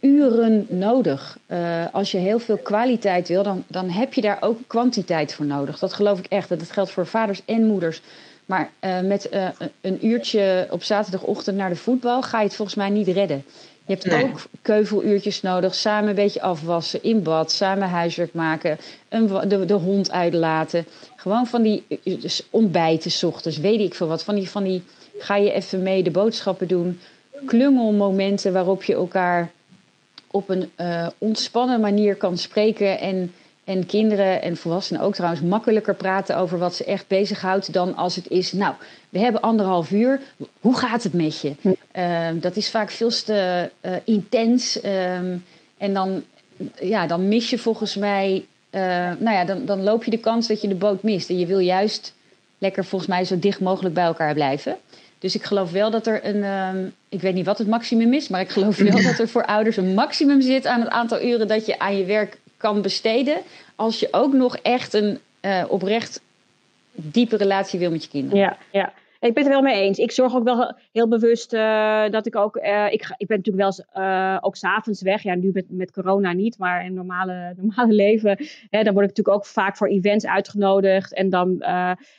uren 0.00 0.66
nodig. 0.68 1.38
Uh, 1.46 1.84
als 1.92 2.10
je 2.10 2.18
heel 2.18 2.38
veel 2.38 2.56
kwaliteit 2.56 3.28
wil, 3.28 3.42
dan, 3.42 3.64
dan 3.66 3.88
heb 3.90 4.14
je 4.14 4.20
daar 4.20 4.38
ook 4.40 4.58
kwantiteit 4.66 5.34
voor 5.34 5.46
nodig. 5.46 5.78
Dat 5.78 5.92
geloof 5.92 6.18
ik 6.18 6.26
echt. 6.26 6.48
Dat 6.48 6.70
geldt 6.70 6.90
voor 6.90 7.06
vaders 7.06 7.42
en 7.44 7.66
moeders. 7.66 8.02
Maar 8.46 8.70
uh, 8.80 9.00
met 9.00 9.28
uh, 9.32 9.48
een 9.80 10.06
uurtje 10.06 10.66
op 10.70 10.82
zaterdagochtend 10.82 11.56
naar 11.56 11.68
de 11.68 11.76
voetbal 11.76 12.22
ga 12.22 12.38
je 12.38 12.44
het 12.44 12.54
volgens 12.54 12.76
mij 12.76 12.90
niet 12.90 13.08
redden. 13.08 13.44
Je 13.86 13.96
hebt 13.96 14.06
nee. 14.06 14.24
ook 14.24 14.42
keuveluurtjes 14.62 15.42
nodig, 15.42 15.74
samen 15.74 16.08
een 16.08 16.14
beetje 16.14 16.42
afwassen, 16.42 17.02
in 17.02 17.22
bad, 17.22 17.52
samen 17.52 17.88
huiswerk 17.88 18.34
maken, 18.34 18.78
een, 19.08 19.48
de, 19.48 19.64
de 19.64 19.74
hond 19.74 20.10
uitlaten. 20.10 20.86
Gewoon 21.16 21.46
van 21.46 21.62
die 21.62 21.84
dus 22.04 22.46
ontbijten 22.50 23.10
's 23.10 23.22
ochtends, 23.22 23.58
weet 23.58 23.80
ik 23.80 23.94
veel 23.94 24.06
wat. 24.06 24.24
Van 24.24 24.34
die, 24.34 24.50
van 24.50 24.64
die 24.64 24.82
ga 25.18 25.36
je 25.36 25.52
even 25.52 25.82
mee 25.82 26.02
de 26.02 26.10
boodschappen 26.10 26.68
doen. 26.68 27.00
Klungelmomenten 27.46 28.52
waarop 28.52 28.82
je 28.82 28.94
elkaar 28.94 29.50
op 30.30 30.48
een 30.48 30.70
uh, 30.80 31.06
ontspannen 31.18 31.80
manier 31.80 32.16
kan 32.16 32.38
spreken 32.38 33.00
en, 33.00 33.32
En 33.64 33.86
kinderen 33.86 34.42
en 34.42 34.56
volwassenen 34.56 35.02
ook 35.02 35.14
trouwens 35.14 35.42
makkelijker 35.42 35.94
praten 35.94 36.36
over 36.36 36.58
wat 36.58 36.74
ze 36.74 36.84
echt 36.84 37.06
bezighoudt 37.06 37.72
dan 37.72 37.96
als 37.96 38.16
het 38.16 38.28
is. 38.28 38.52
Nou, 38.52 38.74
we 39.08 39.18
hebben 39.18 39.40
anderhalf 39.40 39.90
uur. 39.90 40.20
Hoe 40.60 40.76
gaat 40.76 41.02
het 41.02 41.12
met 41.12 41.40
je? 41.40 41.54
Ehm, 41.92 42.38
dat 42.38 42.56
is 42.56 42.70
vaak 42.70 42.90
veel 42.90 43.10
te 43.10 43.70
uh, 43.82 43.92
intens. 44.04 44.80
Ehm, 44.80 45.36
en 45.78 45.94
dan, 45.94 46.22
ja, 46.80 47.06
dan 47.06 47.28
mis 47.28 47.50
je 47.50 47.58
volgens 47.58 47.96
mij. 47.96 48.44
Uh, 48.70 48.80
nou 49.18 49.30
ja, 49.30 49.44
dan, 49.44 49.64
dan 49.64 49.82
loop 49.82 50.04
je 50.04 50.10
de 50.10 50.18
kans 50.18 50.46
dat 50.46 50.60
je 50.60 50.68
de 50.68 50.74
boot 50.74 51.02
mist. 51.02 51.28
En 51.28 51.38
je 51.38 51.46
wil 51.46 51.58
juist 51.58 52.14
lekker 52.58 52.84
volgens 52.84 53.10
mij 53.10 53.24
zo 53.24 53.38
dicht 53.38 53.60
mogelijk 53.60 53.94
bij 53.94 54.04
elkaar 54.04 54.34
blijven. 54.34 54.76
Dus 55.20 55.34
ik 55.34 55.42
geloof 55.42 55.70
wel 55.70 55.90
dat 55.90 56.06
er 56.06 56.24
een. 56.24 56.36
Uh, 56.36 56.90
ik 57.08 57.20
weet 57.20 57.34
niet 57.34 57.46
wat 57.46 57.58
het 57.58 57.68
maximum 57.68 58.12
is, 58.12 58.28
maar 58.28 58.40
ik 58.40 58.50
geloof 58.50 58.76
wel 58.76 59.02
dat 59.10 59.18
er 59.18 59.28
voor 59.28 59.44
ouders 59.44 59.76
een 59.76 59.94
maximum 59.94 60.40
zit 60.40 60.66
aan 60.66 60.80
het 60.80 60.88
aantal 60.88 61.22
uren 61.22 61.48
dat 61.48 61.66
je 61.66 61.78
aan 61.78 61.96
je 61.96 62.04
werk 62.04 62.38
kan 62.56 62.82
besteden. 62.82 63.36
Als 63.76 64.00
je 64.00 64.08
ook 64.10 64.32
nog 64.32 64.56
echt 64.56 64.94
een 64.94 65.18
uh, 65.40 65.64
oprecht 65.68 66.20
diepe 66.92 67.36
relatie 67.36 67.78
wil 67.78 67.90
met 67.90 68.02
je 68.02 68.10
kinderen. 68.10 68.38
Ja, 68.38 68.56
ja. 68.70 68.92
Ik 69.20 69.34
ben 69.34 69.42
het 69.42 69.52
wel 69.52 69.62
mee 69.62 69.82
eens. 69.82 69.98
Ik 69.98 70.10
zorg 70.10 70.34
ook 70.34 70.44
wel 70.44 70.74
heel 70.92 71.08
bewust 71.08 71.52
uh, 71.52 72.08
dat 72.08 72.26
ik 72.26 72.36
ook. 72.36 72.56
Uh, 72.56 72.92
ik, 72.92 73.14
ik 73.16 73.26
ben 73.26 73.36
natuurlijk 73.36 73.76
wel 73.76 74.04
uh, 74.04 74.38
ook 74.40 74.56
s'avonds 74.56 75.02
weg. 75.02 75.22
Ja, 75.22 75.34
nu 75.34 75.50
met, 75.52 75.64
met 75.68 75.92
corona 75.92 76.32
niet, 76.32 76.58
maar 76.58 76.84
in 76.84 76.94
normale, 76.94 77.52
normale 77.56 77.92
leven. 77.92 78.36
Hè, 78.70 78.82
dan 78.82 78.92
word 78.92 79.10
ik 79.10 79.16
natuurlijk 79.16 79.36
ook 79.36 79.46
vaak 79.46 79.76
voor 79.76 79.88
events 79.88 80.26
uitgenodigd. 80.26 81.14
En 81.14 81.28
dan, 81.28 81.56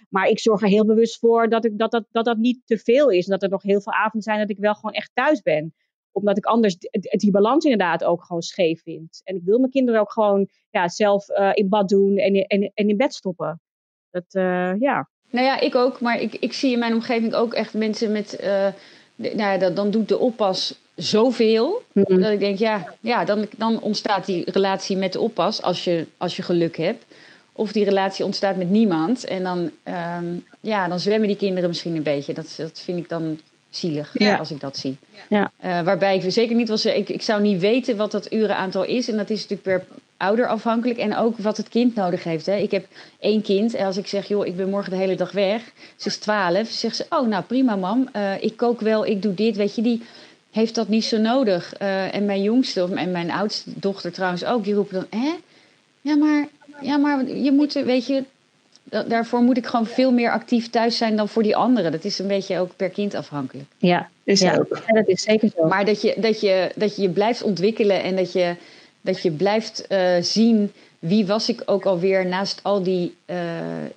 maar 0.09 0.27
ik 0.27 0.39
zorg 0.39 0.61
er 0.61 0.67
heel 0.67 0.85
bewust 0.85 1.19
voor 1.19 1.49
dat, 1.49 1.65
ik, 1.65 1.77
dat, 1.77 1.91
dat, 1.91 2.05
dat 2.11 2.25
dat 2.25 2.37
niet 2.37 2.61
te 2.65 2.77
veel 2.77 3.09
is. 3.09 3.25
En 3.25 3.31
dat 3.31 3.43
er 3.43 3.49
nog 3.49 3.63
heel 3.63 3.81
veel 3.81 3.93
avonden 3.93 4.21
zijn 4.21 4.39
dat 4.39 4.49
ik 4.49 4.57
wel 4.57 4.75
gewoon 4.75 4.93
echt 4.93 5.11
thuis 5.13 5.41
ben 5.41 5.73
omdat 6.13 6.37
ik 6.37 6.45
anders 6.45 6.77
die 7.11 7.31
balans 7.31 7.63
inderdaad 7.63 8.03
ook 8.03 8.23
gewoon 8.23 8.41
scheef 8.41 8.81
vind. 8.81 9.21
En 9.23 9.35
ik 9.35 9.43
wil 9.43 9.59
mijn 9.59 9.71
kinderen 9.71 10.01
ook 10.01 10.11
gewoon 10.11 10.47
ja, 10.69 10.87
zelf 10.87 11.29
in 11.53 11.69
bad 11.69 11.89
doen 11.89 12.17
en, 12.17 12.35
en, 12.35 12.71
en 12.73 12.89
in 12.89 12.97
bed 12.97 13.13
stoppen. 13.13 13.61
Dat, 14.09 14.25
ja. 14.79 15.09
Nou 15.32 15.46
ja, 15.46 15.60
ik 15.60 15.76
ook. 15.76 16.00
Maar 16.00 16.22
ik, 16.22 16.36
ik 16.39 16.54
zie 16.54 16.72
in 16.72 16.80
mijn 16.80 16.94
omgeving 16.94 17.34
ook 17.34 17.54
echt 17.54 17.74
mensen 17.74 18.12
met... 18.12 18.38
Uh, 18.44 18.67
nou 19.15 19.38
ja, 19.38 19.58
dan, 19.58 19.74
dan 19.74 19.91
doet 19.91 20.08
de 20.08 20.17
oppas 20.17 20.76
zoveel. 20.96 21.84
Mm 21.91 22.04
-hmm. 22.08 22.22
Dat 22.22 22.32
ik 22.32 22.39
denk, 22.39 22.58
ja, 22.58 22.94
ja 23.00 23.26
dan, 23.26 23.48
dan 23.58 23.82
ontstaat 23.82 24.26
die 24.26 24.52
relatie 24.52 24.98
met 24.98 25.13
de 25.13 25.20
oppas 25.20 25.62
als 25.62 25.84
je, 25.84 26.06
als 26.17 26.36
je 26.36 26.41
geluk 26.41 26.78
hebt. 26.78 27.06
Of 27.54 27.72
die 27.72 27.84
relatie 27.84 28.26
ontstaat 28.26 28.56
met 28.56 28.70
niemand. 28.70 29.26
En 29.26 29.44
dan, 29.44 29.72
um, 30.17 30.46
ja, 30.60 30.88
dan 30.88 31.00
zwemmen 31.00 31.28
die 31.28 31.38
kinderen 31.38 31.70
misschien 31.70 31.96
een 31.96 32.04
beetje. 32.04 32.34
Dat, 32.34 32.54
dat 32.58 32.82
vind 32.84 32.98
ik 32.98 33.10
dan 33.10 33.39
zielig 33.70 34.12
ja. 34.13 34.36
als 34.36 34.52
ik 34.52 34.60
dat 34.60 34.78
zie. 34.78 34.98
Ja. 35.30 35.52
Uh, 35.65 35.82
waarbij 35.82 36.15
ik 36.15 36.32
zeker 36.32 36.56
niet 36.56 36.67
wil 36.67 36.78
zeggen, 36.78 37.02
ik, 37.02 37.10
ik 37.10 37.22
zou 37.22 37.41
niet 37.41 37.60
weten 37.60 37.98
wat 37.98 38.12
dat 38.12 38.34
urenaantal 38.34 38.84
is. 38.84 39.08
En 39.08 39.17
dat 39.17 39.30
is 39.30 39.48
natuurlijk 39.48 39.62
per 39.62 39.98
ouder 40.21 40.47
afhankelijk. 40.47 40.99
En 40.99 41.15
ook 41.15 41.38
wat 41.38 41.57
het 41.57 41.69
kind 41.69 41.95
nodig 41.95 42.23
heeft. 42.23 42.45
Hè. 42.45 42.55
Ik 42.55 42.71
heb 42.71 42.86
één 43.19 43.41
kind. 43.41 43.73
En 43.73 43.86
als 43.86 43.97
ik 43.97 44.07
zeg, 44.07 44.27
joh, 44.27 44.45
ik 44.45 44.55
ben 44.55 44.69
morgen 44.69 44.91
de 44.91 44.97
hele 44.97 45.15
dag 45.15 45.31
weg. 45.31 45.71
Ze 45.95 46.07
is 46.07 46.17
twaalf. 46.17 46.69
Zegt 46.69 46.95
ze, 46.95 47.05
oh 47.10 47.27
nou 47.27 47.43
prima 47.43 47.75
mam. 47.75 48.10
Uh, 48.15 48.43
ik 48.43 48.57
kook 48.57 48.81
wel, 48.81 49.05
ik 49.05 49.21
doe 49.21 49.34
dit. 49.34 49.55
Weet 49.55 49.75
je, 49.75 49.81
die 49.81 50.03
heeft 50.51 50.75
dat 50.75 50.88
niet 50.88 51.05
zo 51.05 51.17
nodig. 51.17 51.73
Uh, 51.81 52.15
en 52.15 52.25
mijn 52.25 52.41
jongste, 52.41 52.88
en 52.95 53.12
mijn 53.12 53.31
oudste 53.31 53.69
dochter 53.75 54.12
trouwens 54.12 54.45
ook. 54.45 54.63
Die 54.63 54.73
roepen 54.73 55.07
dan, 55.10 55.21
hè? 55.21 55.31
Ja 56.01 56.15
maar, 56.15 56.47
ja, 56.81 56.97
maar 56.97 57.27
je 57.27 57.51
moet, 57.51 57.73
weet 57.73 58.07
je... 58.07 58.23
Daarvoor 59.07 59.41
moet 59.41 59.57
ik 59.57 59.65
gewoon 59.65 59.86
veel 59.86 60.12
meer 60.12 60.31
actief 60.31 60.69
thuis 60.69 60.97
zijn 60.97 61.15
dan 61.15 61.29
voor 61.29 61.43
die 61.43 61.55
anderen. 61.55 61.91
Dat 61.91 62.03
is 62.03 62.19
een 62.19 62.27
beetje 62.27 62.60
ook 62.60 62.75
per 62.75 62.89
kind 62.89 63.15
afhankelijk. 63.15 63.65
Ja, 63.77 64.10
is 64.23 64.39
ja. 64.39 64.57
Ook. 64.57 64.81
ja 64.88 64.93
dat 64.93 65.07
is 65.07 65.21
zeker 65.21 65.49
zo. 65.55 65.67
Maar 65.67 65.86
dat 65.86 66.01
je, 66.01 66.15
dat, 66.17 66.41
je, 66.41 66.71
dat 66.75 66.95
je 66.95 67.01
je 67.01 67.10
blijft 67.10 67.43
ontwikkelen 67.43 68.03
en 68.03 68.15
dat 68.15 68.31
je 68.31 68.55
dat 69.01 69.21
je 69.21 69.31
blijft 69.31 69.85
uh, 69.89 70.15
zien 70.21 70.71
wie 70.99 71.25
was 71.25 71.49
ik 71.49 71.61
ook 71.65 71.85
alweer 71.85 72.25
naast 72.25 72.59
al 72.63 72.83
die, 72.83 73.15
uh, 73.25 73.37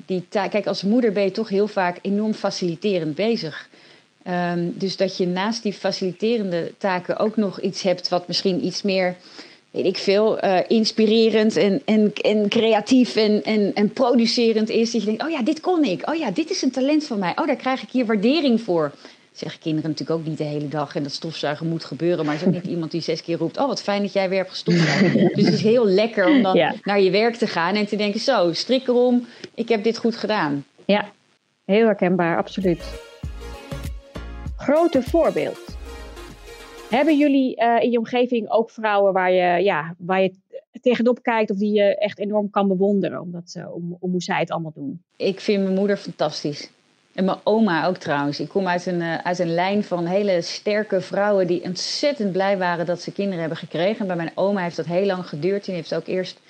die 0.07 0.25
taken. 0.29 0.51
Kijk, 0.51 0.67
als 0.67 0.83
moeder 0.83 1.13
ben 1.13 1.25
je 1.25 1.31
toch 1.31 1.49
heel 1.49 1.69
vaak 1.69 1.99
enorm 2.03 2.35
faciliterend 2.35 3.15
bezig. 3.15 3.69
Um, 4.29 4.75
dus 4.79 4.97
dat 4.97 5.17
je 5.17 5.27
naast 5.27 5.63
die 5.63 5.73
faciliterende 5.73 6.73
taken 6.79 7.19
ook 7.19 7.37
nog 7.37 7.61
iets 7.61 7.83
hebt 7.83 8.09
wat 8.09 8.27
misschien 8.27 8.65
iets 8.65 8.83
meer, 8.83 9.17
weet 9.71 9.85
ik 9.85 9.97
veel, 9.97 10.45
uh, 10.45 10.59
inspirerend 10.69 11.57
en, 11.57 11.83
en, 11.85 12.13
en 12.15 12.49
creatief 12.49 13.17
en, 13.17 13.43
en, 13.43 13.75
en 13.75 13.93
producerend 13.93 14.69
is. 14.69 14.91
Dat 14.91 15.01
je 15.01 15.07
denkt, 15.07 15.25
oh 15.25 15.31
ja, 15.31 15.43
dit 15.43 15.61
kon 15.61 15.85
ik. 15.85 16.09
Oh 16.11 16.15
ja, 16.15 16.31
dit 16.31 16.51
is 16.51 16.63
een 16.63 16.71
talent 16.71 17.05
van 17.05 17.19
mij. 17.19 17.33
Oh, 17.37 17.47
daar 17.47 17.57
krijg 17.57 17.83
ik 17.83 17.91
hier 17.91 18.07
waardering 18.07 18.61
voor 18.61 18.93
zeggen 19.39 19.61
kinderen 19.61 19.91
natuurlijk 19.91 20.19
ook 20.19 20.27
niet 20.27 20.39
de 20.39 20.45
hele 20.45 20.69
dag. 20.69 20.97
En 20.97 21.03
dat 21.03 21.13
stofzuigen 21.13 21.69
moet 21.69 21.85
gebeuren. 21.85 22.25
Maar 22.25 22.35
er 22.35 22.41
is 22.41 22.47
ook 22.47 22.53
niet 22.53 22.67
iemand 22.67 22.91
die 22.91 23.01
zes 23.01 23.23
keer 23.23 23.37
roept: 23.37 23.59
Oh, 23.59 23.67
wat 23.67 23.83
fijn 23.83 24.03
dat 24.03 24.13
jij 24.13 24.29
weer 24.29 24.39
hebt 24.39 24.51
gestofzuigd. 24.51 25.15
dus 25.37 25.45
het 25.45 25.55
is 25.55 25.63
heel 25.63 25.87
lekker 25.87 26.27
om 26.29 26.43
dan 26.43 26.57
ja. 26.57 26.75
naar 26.83 27.01
je 27.01 27.11
werk 27.11 27.35
te 27.35 27.47
gaan 27.47 27.75
en 27.75 27.87
te 27.87 27.97
denken: 27.97 28.21
Zo, 28.21 28.53
strik 28.53 28.89
erom, 28.89 29.27
ik 29.55 29.69
heb 29.69 29.85
dit 29.85 29.99
goed 29.99 30.17
gedaan. 30.17 30.65
Ja, 30.85 31.11
heel 31.65 31.87
herkenbaar, 31.87 32.37
absoluut. 32.37 33.03
Grote 34.57 35.03
voorbeeld. 35.03 35.77
Hebben 36.91 37.19
jullie 37.19 37.63
uh, 37.63 37.83
in 37.83 37.91
je 37.91 37.99
omgeving 37.99 38.51
ook 38.51 38.71
vrouwen 38.71 39.13
waar 39.13 39.33
je, 39.33 39.63
ja, 39.63 39.95
waar 39.99 40.23
je 40.23 40.35
tegenop 40.81 41.23
kijkt 41.23 41.51
of 41.51 41.57
die 41.57 41.73
je 41.73 41.99
echt 41.99 42.19
enorm 42.19 42.51
kan 42.51 42.69
bewonderen 42.69 43.21
omdat 43.21 43.51
ze, 43.51 43.71
om, 43.73 43.97
om 44.01 44.11
hoe 44.11 44.23
zij 44.23 44.39
het 44.39 44.51
allemaal 44.51 44.73
doen? 44.75 45.03
Ik 45.17 45.41
vind 45.41 45.63
mijn 45.63 45.75
moeder 45.75 45.97
fantastisch. 45.97 46.71
En 47.15 47.25
mijn 47.25 47.39
oma 47.43 47.87
ook 47.87 47.97
trouwens. 47.97 48.41
Ik 48.41 48.49
kom 48.49 48.67
uit 48.67 48.87
een, 48.87 49.01
uh, 49.01 49.19
uit 49.19 49.39
een 49.39 49.55
lijn 49.55 49.85
van 49.85 50.07
hele 50.07 50.43
sterke 50.43 51.01
vrouwen 51.01 51.47
die 51.47 51.63
ontzettend 51.63 52.33
blij 52.33 52.59
waren 52.59 52.87
dat 52.87 53.03
ze 53.03 53.13
kinderen 53.13 53.41
hebben 53.41 53.59
gekregen. 53.59 54.07
Bij 54.07 54.17
mijn 54.17 54.33
oma 54.35 54.63
heeft 54.63 54.77
dat 54.77 54.87
heel 54.87 55.07
lang 55.07 55.29
geduurd. 55.29 55.65
Die 55.65 55.75
heeft 55.75 55.95
ook 55.95 56.07
eerst 56.07 56.41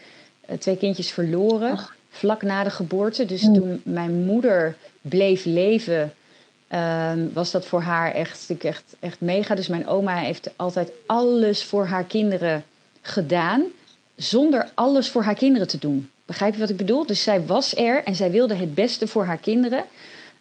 uh, 0.51 0.57
twee 0.57 0.77
kindjes 0.77 1.11
verloren, 1.11 1.73
Ach. 1.73 1.95
vlak 2.11 2.43
na 2.43 2.65
de 2.65 2.71
geboorte. 2.71 3.25
Dus 3.25 3.43
mm. 3.43 3.55
toen 3.55 3.81
mijn 3.85 4.25
moeder 4.25 4.77
bleef 5.01 5.45
leven, 5.45 6.13
uh, 6.73 7.13
was 7.33 7.51
dat 7.51 7.67
voor 7.67 7.81
haar 7.81 8.13
echt, 8.13 8.55
echt, 8.59 8.97
echt 9.01 9.21
mega. 9.21 9.55
Dus 9.55 9.69
mijn 9.69 9.87
oma 9.87 10.17
heeft 10.17 10.51
altijd 10.57 10.91
alles 11.07 11.65
voor 11.65 11.87
haar 11.87 12.05
kinderen 12.05 12.65
gedaan, 13.01 13.63
zonder 14.17 14.69
alles 14.75 15.09
voor 15.09 15.23
haar 15.23 15.35
kinderen 15.35 15.69
te 15.69 15.79
doen. 15.79 16.11
Begrijp 16.27 16.55
je 16.55 16.61
wat 16.61 16.71
ik 16.71 16.77
bedoel? 16.77 17.07
Dus 17.07 17.23
zij 17.23 17.47
was 17.47 17.77
er 17.77 18.05
en 18.05 18.15
zij 18.15 18.31
wilde 18.31 18.55
het 18.55 18.75
beste 18.75 19.07
voor 19.07 19.25
haar 19.25 19.39
kinderen. 19.39 19.85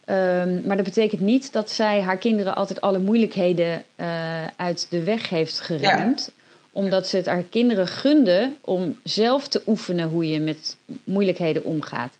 Um, 0.05 0.61
maar 0.65 0.75
dat 0.75 0.85
betekent 0.85 1.21
niet 1.21 1.51
dat 1.51 1.71
zij 1.71 2.01
haar 2.01 2.17
kinderen 2.17 2.55
altijd 2.55 2.81
alle 2.81 2.99
moeilijkheden 2.99 3.83
uh, 3.95 4.45
uit 4.55 4.87
de 4.89 5.03
weg 5.03 5.29
heeft 5.29 5.59
geruimd. 5.59 6.31
Ja. 6.35 6.43
Omdat 6.71 7.07
ze 7.07 7.17
het 7.17 7.25
haar 7.25 7.43
kinderen 7.43 7.87
gunde 7.87 8.51
om 8.61 8.99
zelf 9.03 9.47
te 9.47 9.61
oefenen 9.67 10.09
hoe 10.09 10.27
je 10.27 10.39
met 10.39 10.77
moeilijkheden 11.03 11.63
omgaat. 11.63 12.13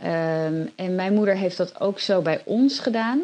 Um, 0.00 0.70
en 0.76 0.94
mijn 0.94 1.14
moeder 1.14 1.36
heeft 1.36 1.56
dat 1.56 1.80
ook 1.80 2.00
zo 2.00 2.22
bij 2.22 2.40
ons 2.44 2.78
gedaan. 2.78 3.20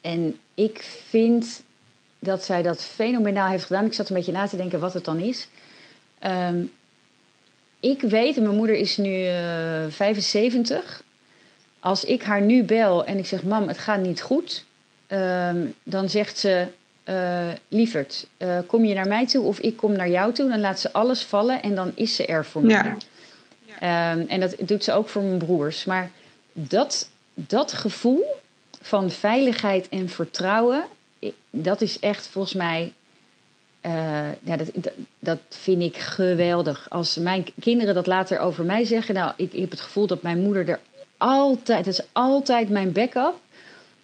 En 0.00 0.38
ik 0.54 0.82
vind 1.08 1.62
dat 2.18 2.44
zij 2.44 2.62
dat 2.62 2.84
fenomenaal 2.84 3.48
heeft 3.48 3.64
gedaan. 3.64 3.84
Ik 3.84 3.92
zat 3.92 4.08
een 4.08 4.16
beetje 4.16 4.32
na 4.32 4.46
te 4.46 4.56
denken 4.56 4.80
wat 4.80 4.94
het 4.94 5.04
dan 5.04 5.18
is. 5.18 5.48
Um, 6.26 6.72
ik 7.80 8.00
weet, 8.00 8.36
en 8.36 8.42
mijn 8.42 8.56
moeder 8.56 8.76
is 8.76 8.96
nu 8.96 9.24
uh, 9.24 9.84
75 9.88 11.02
als 11.80 12.04
ik 12.04 12.22
haar 12.22 12.40
nu 12.40 12.62
bel 12.62 13.04
en 13.04 13.18
ik 13.18 13.26
zeg: 13.26 13.42
Mam, 13.42 13.68
het 13.68 13.78
gaat 13.78 14.00
niet 14.00 14.22
goed. 14.22 14.64
Um, 15.08 15.74
dan 15.82 16.08
zegt 16.08 16.38
ze: 16.38 16.66
uh, 17.04 17.48
Lieverd, 17.68 18.26
uh, 18.38 18.58
kom 18.66 18.84
je 18.84 18.94
naar 18.94 19.08
mij 19.08 19.26
toe 19.26 19.44
of 19.44 19.58
ik 19.58 19.76
kom 19.76 19.92
naar 19.92 20.10
jou 20.10 20.32
toe? 20.32 20.48
Dan 20.48 20.60
laat 20.60 20.80
ze 20.80 20.92
alles 20.92 21.22
vallen 21.22 21.62
en 21.62 21.74
dan 21.74 21.92
is 21.94 22.16
ze 22.16 22.26
er 22.26 22.44
voor 22.44 22.62
mij. 22.62 22.96
Ja. 23.80 24.12
Um, 24.12 24.28
en 24.28 24.40
dat 24.40 24.54
doet 24.58 24.84
ze 24.84 24.92
ook 24.92 25.08
voor 25.08 25.22
mijn 25.22 25.38
broers. 25.38 25.84
Maar 25.84 26.10
dat, 26.52 27.10
dat 27.34 27.72
gevoel 27.72 28.24
van 28.82 29.10
veiligheid 29.10 29.88
en 29.88 30.08
vertrouwen, 30.08 30.84
dat 31.50 31.80
is 31.80 31.98
echt 31.98 32.26
volgens 32.26 32.54
mij. 32.54 32.92
Uh, 33.86 33.92
ja, 34.42 34.56
dat, 34.56 34.70
dat, 34.74 34.92
dat, 35.18 35.38
vind 35.48 35.82
ik 35.82 35.96
geweldig. 35.96 36.86
Als 36.90 37.16
mijn 37.16 37.46
kinderen 37.60 37.94
dat 37.94 38.06
later 38.06 38.38
over 38.38 38.64
mij 38.64 38.84
zeggen, 38.84 39.14
nou, 39.14 39.32
ik, 39.36 39.52
ik 39.52 39.60
heb 39.60 39.70
het 39.70 39.80
gevoel 39.80 40.06
dat 40.06 40.22
mijn 40.22 40.38
moeder 40.38 40.68
er 40.68 40.80
altijd, 41.20 41.86
het 41.86 41.98
is 41.98 42.06
altijd 42.12 42.68
mijn 42.68 42.92
backup. 42.92 43.34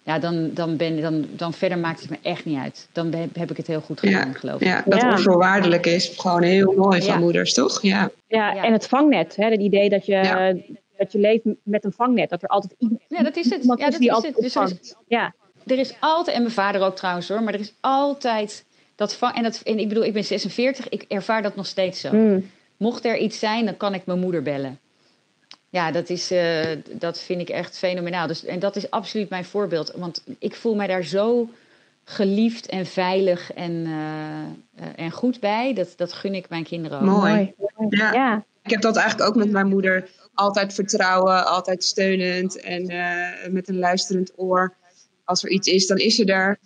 Ja, 0.03 0.19
dan, 0.19 0.53
dan, 0.53 0.77
ben, 0.77 1.01
dan, 1.01 1.25
dan 1.35 1.53
verder 1.53 1.77
maakt 1.77 2.01
het 2.01 2.09
me 2.09 2.17
echt 2.21 2.45
niet 2.45 2.57
uit. 2.57 2.87
Dan 2.91 3.13
heb 3.33 3.51
ik 3.51 3.57
het 3.57 3.67
heel 3.67 3.81
goed 3.81 3.99
gedaan, 3.99 4.27
ja, 4.27 4.33
geloof 4.33 4.61
ik. 4.61 4.67
Ja, 4.67 4.83
dat 4.85 5.01
ja. 5.01 5.11
onvoorwaardelijk 5.11 5.85
is 5.85 6.13
gewoon 6.17 6.43
heel 6.43 6.73
mooi 6.75 7.01
van 7.01 7.13
ja. 7.13 7.19
moeders, 7.19 7.53
toch? 7.53 7.81
Ja. 7.81 8.09
Ja, 8.27 8.63
en 8.63 8.73
het 8.73 8.87
vangnet. 8.87 9.35
Hè, 9.35 9.49
het 9.49 9.61
idee 9.61 9.89
dat 9.89 10.05
je, 10.05 10.61
dat 10.97 11.11
je 11.11 11.19
leeft 11.19 11.43
met 11.63 11.83
een 11.83 11.91
vangnet. 11.91 12.29
Dat 12.29 12.43
er 12.43 12.49
altijd 12.49 12.75
iemand 12.77 13.01
Ja, 13.07 13.23
dat 13.23 13.35
is 13.35 13.49
het. 13.49 13.63
Ja, 13.63 13.89
dat 13.89 13.99
is 13.99 14.23
het. 14.23 14.35
Dus 14.35 14.55
er 14.55 14.63
is, 14.63 14.95
ja. 15.07 15.33
er 15.65 15.79
is 15.79 15.93
altijd, 15.99 16.35
en 16.35 16.41
mijn 16.41 16.53
vader 16.53 16.81
ook 16.81 16.95
trouwens 16.95 17.27
hoor, 17.27 17.43
maar 17.43 17.53
er 17.53 17.59
is 17.59 17.73
altijd 17.79 18.65
dat 18.95 19.15
vang... 19.15 19.35
En, 19.35 19.43
dat, 19.43 19.61
en 19.63 19.79
ik 19.79 19.87
bedoel, 19.87 20.03
ik 20.03 20.13
ben 20.13 20.23
46, 20.23 20.89
ik 20.89 21.05
ervaar 21.07 21.41
dat 21.41 21.55
nog 21.55 21.65
steeds 21.65 21.99
zo. 21.99 22.11
Mm. 22.11 22.49
Mocht 22.77 23.05
er 23.05 23.17
iets 23.17 23.39
zijn, 23.39 23.65
dan 23.65 23.77
kan 23.77 23.93
ik 23.93 24.05
mijn 24.05 24.19
moeder 24.19 24.41
bellen. 24.41 24.79
Ja, 25.69 25.91
dat, 25.91 26.09
is, 26.09 26.31
uh, 26.31 26.65
dat 26.91 27.19
vind 27.19 27.41
ik 27.41 27.49
echt 27.49 27.77
fenomenaal. 27.77 28.27
Dus, 28.27 28.45
en 28.45 28.59
dat 28.59 28.75
is 28.75 28.91
absoluut 28.91 29.29
mijn 29.29 29.45
voorbeeld. 29.45 29.91
Want 29.95 30.23
ik 30.39 30.55
voel 30.55 30.75
mij 30.75 30.87
daar 30.87 31.03
zo 31.03 31.49
geliefd 32.03 32.65
en 32.65 32.85
veilig 32.85 33.53
en, 33.53 33.71
uh, 33.71 33.89
uh, 33.89 34.87
en 34.95 35.11
goed 35.11 35.39
bij. 35.39 35.73
Dat, 35.73 35.93
dat 35.95 36.13
gun 36.13 36.33
ik 36.33 36.49
mijn 36.49 36.63
kinderen 36.63 36.99
ook. 36.99 37.05
Mooi. 37.05 37.53
Ja. 37.89 38.13
ja. 38.13 38.45
Ik 38.63 38.69
heb 38.73 38.81
dat 38.81 38.95
eigenlijk 38.95 39.29
ook 39.29 39.35
met 39.35 39.51
mijn 39.51 39.67
moeder. 39.67 40.09
Altijd 40.33 40.73
vertrouwen, 40.73 41.45
altijd 41.45 41.83
steunend 41.83 42.59
en 42.59 42.91
uh, 42.91 43.51
met 43.51 43.67
een 43.69 43.79
luisterend 43.79 44.31
oor. 44.35 44.73
Als 45.23 45.43
er 45.43 45.49
iets 45.49 45.67
is, 45.67 45.87
dan 45.87 45.97
is 45.97 46.15
ze 46.15 46.25
er. 46.25 46.59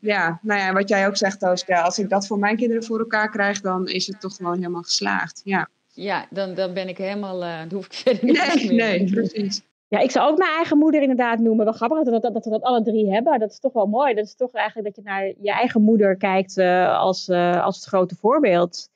Ja, 0.00 0.38
nou 0.42 0.60
ja, 0.60 0.72
wat 0.72 0.88
jij 0.88 1.06
ook 1.06 1.16
zegt, 1.16 1.40
Tooska. 1.40 1.80
Als 1.80 1.98
ik 1.98 2.08
dat 2.08 2.26
voor 2.26 2.38
mijn 2.38 2.56
kinderen 2.56 2.84
voor 2.84 2.98
elkaar 2.98 3.30
krijg, 3.30 3.60
dan 3.60 3.88
is 3.88 4.06
het 4.06 4.20
toch 4.20 4.36
gewoon 4.36 4.56
helemaal 4.56 4.82
geslaagd. 4.82 5.40
Ja, 5.44 5.68
ja 5.94 6.26
dan, 6.30 6.54
dan 6.54 6.74
ben 6.74 6.88
ik 6.88 6.98
helemaal. 6.98 7.42
Uh, 7.42 7.58
dan 7.58 7.72
hoef 7.72 7.86
ik 7.86 7.92
verder 8.04 8.24
niet 8.24 8.54
nee, 8.54 8.66
meer. 8.66 8.74
Nee, 8.74 9.10
precies. 9.10 9.62
Ja, 9.88 9.98
ik 9.98 10.10
zou 10.10 10.30
ook 10.30 10.38
mijn 10.38 10.52
eigen 10.52 10.78
moeder 10.78 11.00
inderdaad 11.00 11.38
noemen. 11.38 11.64
Wel 11.64 11.74
grappig 11.74 12.02
dat, 12.02 12.22
dat, 12.22 12.34
dat 12.34 12.44
we 12.44 12.50
dat 12.50 12.62
alle 12.62 12.82
drie 12.82 13.12
hebben. 13.12 13.38
Dat 13.38 13.50
is 13.50 13.58
toch 13.58 13.72
wel 13.72 13.86
mooi. 13.86 14.14
Dat 14.14 14.24
is 14.24 14.34
toch 14.34 14.52
eigenlijk 14.52 14.86
dat 14.86 15.04
je 15.04 15.10
naar 15.10 15.26
je 15.26 15.52
eigen 15.52 15.82
moeder 15.82 16.16
kijkt 16.16 16.56
uh, 16.56 16.98
als, 16.98 17.28
uh, 17.28 17.64
als 17.64 17.76
het 17.76 17.84
grote 17.84 18.14
voorbeeld. 18.14 18.88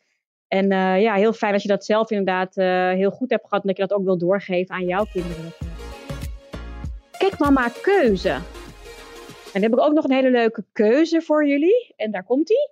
En 0.48 0.72
uh, 0.72 1.02
ja, 1.02 1.14
heel 1.14 1.32
fijn 1.32 1.52
als 1.52 1.62
je 1.62 1.68
dat 1.68 1.84
zelf 1.84 2.10
inderdaad 2.10 2.54
heel 2.94 3.10
goed 3.10 3.30
hebt 3.30 3.48
gehad. 3.48 3.62
En 3.62 3.68
dat 3.68 3.76
je 3.76 3.86
dat 3.86 3.98
ook 3.98 4.04
wil 4.04 4.18
doorgeven 4.18 4.74
aan 4.74 4.86
jouw 4.86 5.04
kinderen. 5.12 5.52
Kijk, 7.18 7.38
mama, 7.38 7.68
keuze. 7.82 8.30
En 8.30 8.42
dan 9.52 9.62
heb 9.62 9.72
ik 9.72 9.80
ook 9.80 9.92
nog 9.92 10.04
een 10.04 10.16
hele 10.16 10.30
leuke 10.30 10.64
keuze 10.72 11.22
voor 11.22 11.46
jullie. 11.46 11.94
En 11.96 12.10
daar 12.10 12.24
komt 12.24 12.50
ie. 12.50 12.70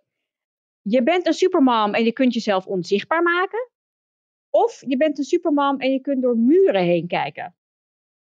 Je 0.83 1.03
bent 1.03 1.27
een 1.27 1.33
supermom 1.33 1.95
en 1.95 2.05
je 2.05 2.13
kunt 2.13 2.35
jezelf 2.35 2.67
onzichtbaar 2.67 3.23
maken. 3.23 3.69
Of 4.55 4.83
je 4.87 4.97
bent 4.97 5.19
een 5.19 5.25
supermom 5.25 5.81
en 5.81 5.93
je 5.93 6.01
kunt 6.01 6.23
door 6.23 6.37
muren 6.37 6.83
heen 6.83 7.07
kijken. 7.07 7.55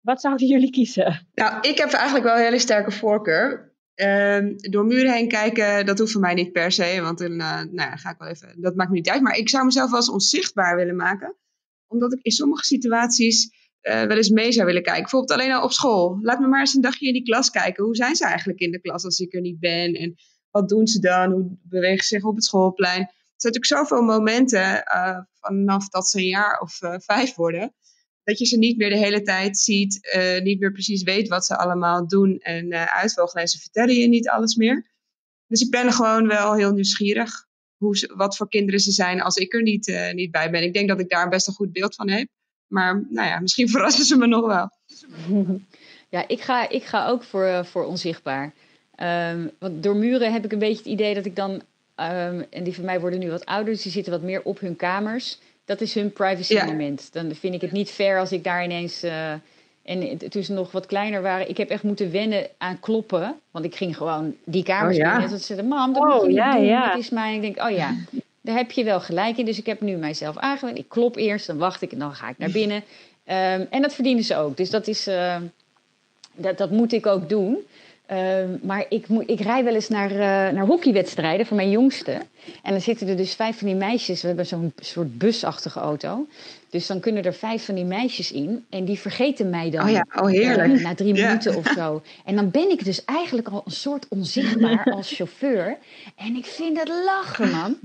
Wat 0.00 0.20
zouden 0.20 0.46
jullie 0.52 0.70
kiezen? 0.70 1.28
Nou, 1.34 1.68
ik 1.68 1.78
heb 1.78 1.90
eigenlijk 1.90 2.24
wel 2.24 2.36
een 2.36 2.42
hele 2.42 2.58
sterke 2.58 2.90
voorkeur. 2.90 3.74
Uh, 3.94 4.56
door 4.56 4.84
muren 4.84 5.12
heen 5.12 5.28
kijken, 5.28 5.86
dat 5.86 5.98
hoeft 5.98 6.12
voor 6.12 6.20
mij 6.20 6.34
niet 6.34 6.52
per 6.52 6.72
se. 6.72 7.00
Want 7.00 7.18
dan 7.18 7.30
uh, 7.32 7.62
nou 7.62 7.74
ja, 7.74 7.96
ga 7.96 8.10
ik 8.10 8.18
wel 8.18 8.28
even. 8.28 8.60
Dat 8.60 8.74
maakt 8.74 8.90
me 8.90 8.96
niet 8.96 9.08
uit. 9.08 9.22
Maar 9.22 9.36
ik 9.36 9.48
zou 9.48 9.64
mezelf 9.64 9.90
wel 9.90 9.98
eens 9.98 10.10
onzichtbaar 10.10 10.76
willen 10.76 10.96
maken. 10.96 11.36
Omdat 11.86 12.12
ik 12.12 12.22
in 12.22 12.32
sommige 12.32 12.64
situaties 12.64 13.50
uh, 13.82 14.02
wel 14.02 14.16
eens 14.16 14.30
mee 14.30 14.52
zou 14.52 14.66
willen 14.66 14.82
kijken. 14.82 15.02
Bijvoorbeeld 15.02 15.40
alleen 15.40 15.52
al 15.52 15.64
op 15.64 15.72
school. 15.72 16.18
Laat 16.22 16.40
me 16.40 16.46
maar 16.46 16.60
eens 16.60 16.74
een 16.74 16.80
dagje 16.80 17.06
in 17.06 17.12
die 17.12 17.22
klas 17.22 17.50
kijken. 17.50 17.84
Hoe 17.84 17.96
zijn 17.96 18.16
ze 18.16 18.26
eigenlijk 18.26 18.58
in 18.58 18.70
de 18.70 18.80
klas 18.80 19.04
als 19.04 19.18
ik 19.18 19.34
er 19.34 19.40
niet 19.40 19.60
ben? 19.60 19.94
En 19.94 20.14
wat 20.50 20.68
doen 20.68 20.86
ze 20.86 21.00
dan? 21.00 21.32
Hoe 21.32 21.58
bewegen 21.62 22.04
ze 22.04 22.14
zich 22.14 22.24
op 22.24 22.34
het 22.34 22.44
schoolplein? 22.44 23.10
Zijn 23.36 23.52
natuurlijk 23.52 23.88
zoveel 23.88 24.02
momenten 24.02 24.84
uh, 24.94 25.18
vanaf 25.40 25.88
dat 25.88 26.08
ze 26.08 26.18
een 26.18 26.28
jaar 26.28 26.60
of 26.60 26.78
vijf 27.04 27.34
worden 27.34 27.74
dat 28.26 28.38
je 28.38 28.46
ze 28.46 28.58
niet 28.58 28.76
meer 28.76 28.88
de 28.88 28.96
hele 28.96 29.22
tijd 29.22 29.58
ziet, 29.58 30.08
uh, 30.16 30.42
niet 30.42 30.60
meer 30.60 30.72
precies 30.72 31.02
weet 31.02 31.28
wat 31.28 31.44
ze 31.44 31.56
allemaal 31.56 32.08
doen 32.08 32.38
en 32.38 32.92
uitvogelen. 32.92 33.42
En 33.42 33.48
ze 33.48 33.58
vertellen 33.58 33.94
je 33.94 34.08
niet 34.08 34.28
alles 34.28 34.54
meer. 34.54 34.86
Dus 35.46 35.60
ik 35.60 35.70
ben 35.70 35.92
gewoon 35.92 36.26
wel 36.26 36.54
heel 36.54 36.72
nieuwsgierig 36.72 37.46
hoe 37.76 37.96
ze, 37.96 38.12
wat 38.16 38.36
voor 38.36 38.48
kinderen 38.48 38.80
ze 38.80 38.92
zijn 38.92 39.20
als 39.20 39.36
ik 39.36 39.54
er 39.54 39.62
niet, 39.62 40.10
niet 40.12 40.30
bij 40.30 40.50
ben. 40.50 40.62
Ik 40.62 40.74
denk 40.74 40.88
dat 40.88 41.00
ik 41.00 41.08
daar 41.08 41.28
best 41.28 41.46
een 41.46 41.54
goed 41.54 41.72
beeld 41.72 41.94
van 41.94 42.08
heb. 42.08 42.28
Maar 42.66 43.06
nou 43.08 43.28
ja, 43.28 43.40
misschien 43.40 43.68
verrassen 43.74 44.04
ze 44.04 44.16
me 44.16 44.26
nog 44.26 44.46
wel. 44.46 44.70
Ja, 46.08 46.28
ik 46.28 46.40
ga, 46.40 46.68
ik 46.68 46.84
ga 46.84 47.06
ook 47.06 47.24
voor, 47.24 47.66
voor 47.66 47.84
onzichtbaar. 47.84 48.52
Um, 49.00 49.50
want 49.58 49.82
door 49.82 49.96
muren 49.96 50.32
heb 50.32 50.44
ik 50.44 50.52
een 50.52 50.58
beetje 50.58 50.76
het 50.76 50.86
idee 50.86 51.14
dat 51.14 51.26
ik 51.26 51.36
dan... 51.36 51.62
Um, 52.00 52.46
en 52.50 52.64
die 52.64 52.74
van 52.74 52.84
mij 52.84 53.00
worden 53.00 53.18
nu 53.18 53.30
wat 53.30 53.46
ouder, 53.46 53.72
dus 53.72 53.82
die 53.82 53.92
zitten 53.92 54.12
wat 54.12 54.22
meer 54.22 54.40
op 54.42 54.60
hun 54.60 54.76
kamers 54.76 55.38
dat 55.66 55.80
is 55.80 55.94
hun 55.94 56.12
privacy 56.12 56.52
ja. 56.52 56.64
moment. 56.64 57.08
Dan 57.12 57.34
vind 57.34 57.54
ik 57.54 57.60
het 57.60 57.72
niet 57.72 57.90
fair 57.90 58.18
als 58.18 58.32
ik 58.32 58.44
daar 58.44 58.64
ineens. 58.64 59.04
Uh, 59.04 59.32
en 59.82 60.18
toen 60.28 60.42
ze 60.42 60.52
nog 60.52 60.72
wat 60.72 60.86
kleiner 60.86 61.22
waren, 61.22 61.48
ik 61.48 61.56
heb 61.56 61.70
echt 61.70 61.82
moeten 61.82 62.10
wennen 62.10 62.48
aan 62.58 62.80
kloppen. 62.80 63.34
Want 63.50 63.64
ik 63.64 63.74
ging 63.74 63.96
gewoon 63.96 64.34
die 64.44 64.62
kamers 64.62 64.96
oh, 64.96 65.02
ja. 65.02 65.10
binnen. 65.10 65.30
En 65.32 65.38
ze 65.38 65.44
zeiden, 65.44 65.68
mam, 65.68 65.92
dat 65.92 66.02
oh, 66.02 66.08
moet 66.08 66.20
je 66.20 66.26
niet 66.26 66.36
ja, 66.36 66.52
doen. 66.52 66.64
Ja. 66.64 66.88
Dat 66.88 66.98
is 66.98 67.10
mijn... 67.10 67.34
Ik 67.34 67.40
denk, 67.40 67.68
oh 67.68 67.76
ja, 67.76 67.94
daar 68.40 68.56
heb 68.56 68.70
je 68.70 68.84
wel 68.84 69.00
gelijk 69.00 69.36
in. 69.36 69.44
Dus 69.44 69.58
ik 69.58 69.66
heb 69.66 69.80
nu 69.80 69.96
mijzelf 69.96 70.36
aangewend. 70.36 70.78
Ik 70.78 70.88
klop 70.88 71.16
eerst, 71.16 71.46
dan 71.46 71.58
wacht 71.58 71.82
ik 71.82 71.92
en 71.92 71.98
dan 71.98 72.14
ga 72.14 72.28
ik 72.28 72.38
naar 72.38 72.50
binnen. 72.50 72.76
Um, 72.76 73.66
en 73.70 73.82
dat 73.82 73.94
verdienen 73.94 74.24
ze 74.24 74.36
ook. 74.36 74.56
Dus 74.56 74.70
dat 74.70 74.86
is... 74.86 75.08
Uh, 75.08 75.36
dat, 76.32 76.58
dat 76.58 76.70
moet 76.70 76.92
ik 76.92 77.06
ook 77.06 77.28
doen. 77.28 77.58
Uh, 78.10 78.44
maar 78.62 78.86
ik, 78.88 79.08
moet, 79.08 79.30
ik 79.30 79.40
rij 79.40 79.64
wel 79.64 79.74
eens 79.74 79.88
naar, 79.88 80.10
uh, 80.10 80.18
naar 80.18 80.66
hockeywedstrijden 80.66 81.46
van 81.46 81.56
mijn 81.56 81.70
jongste. 81.70 82.12
En 82.62 82.70
dan 82.70 82.80
zitten 82.80 83.08
er 83.08 83.16
dus 83.16 83.34
vijf 83.34 83.58
van 83.58 83.66
die 83.66 83.76
meisjes. 83.76 84.20
We 84.20 84.26
hebben 84.26 84.46
zo'n 84.46 84.72
soort 84.80 85.18
busachtige 85.18 85.80
auto. 85.80 86.26
Dus 86.70 86.86
dan 86.86 87.00
kunnen 87.00 87.24
er 87.24 87.34
vijf 87.34 87.64
van 87.64 87.74
die 87.74 87.84
meisjes 87.84 88.32
in. 88.32 88.64
En 88.70 88.84
die 88.84 88.98
vergeten 88.98 89.50
mij 89.50 89.70
dan. 89.70 89.84
Oh 89.84 89.90
ja, 89.90 90.06
oh 90.14 90.26
heerlijk. 90.26 90.72
Uh, 90.72 90.82
na 90.82 90.94
drie 90.94 91.14
yeah. 91.14 91.28
minuten 91.28 91.56
of 91.56 91.66
zo. 91.66 92.02
En 92.24 92.36
dan 92.36 92.50
ben 92.50 92.70
ik 92.70 92.84
dus 92.84 93.04
eigenlijk 93.04 93.48
al 93.48 93.62
een 93.64 93.72
soort 93.72 94.06
onzichtbaar 94.08 94.84
als 94.96 95.12
chauffeur. 95.12 95.76
En 96.16 96.36
ik 96.36 96.44
vind 96.44 96.78
het 96.78 96.88
lachen, 96.88 97.50
man. 97.50 97.76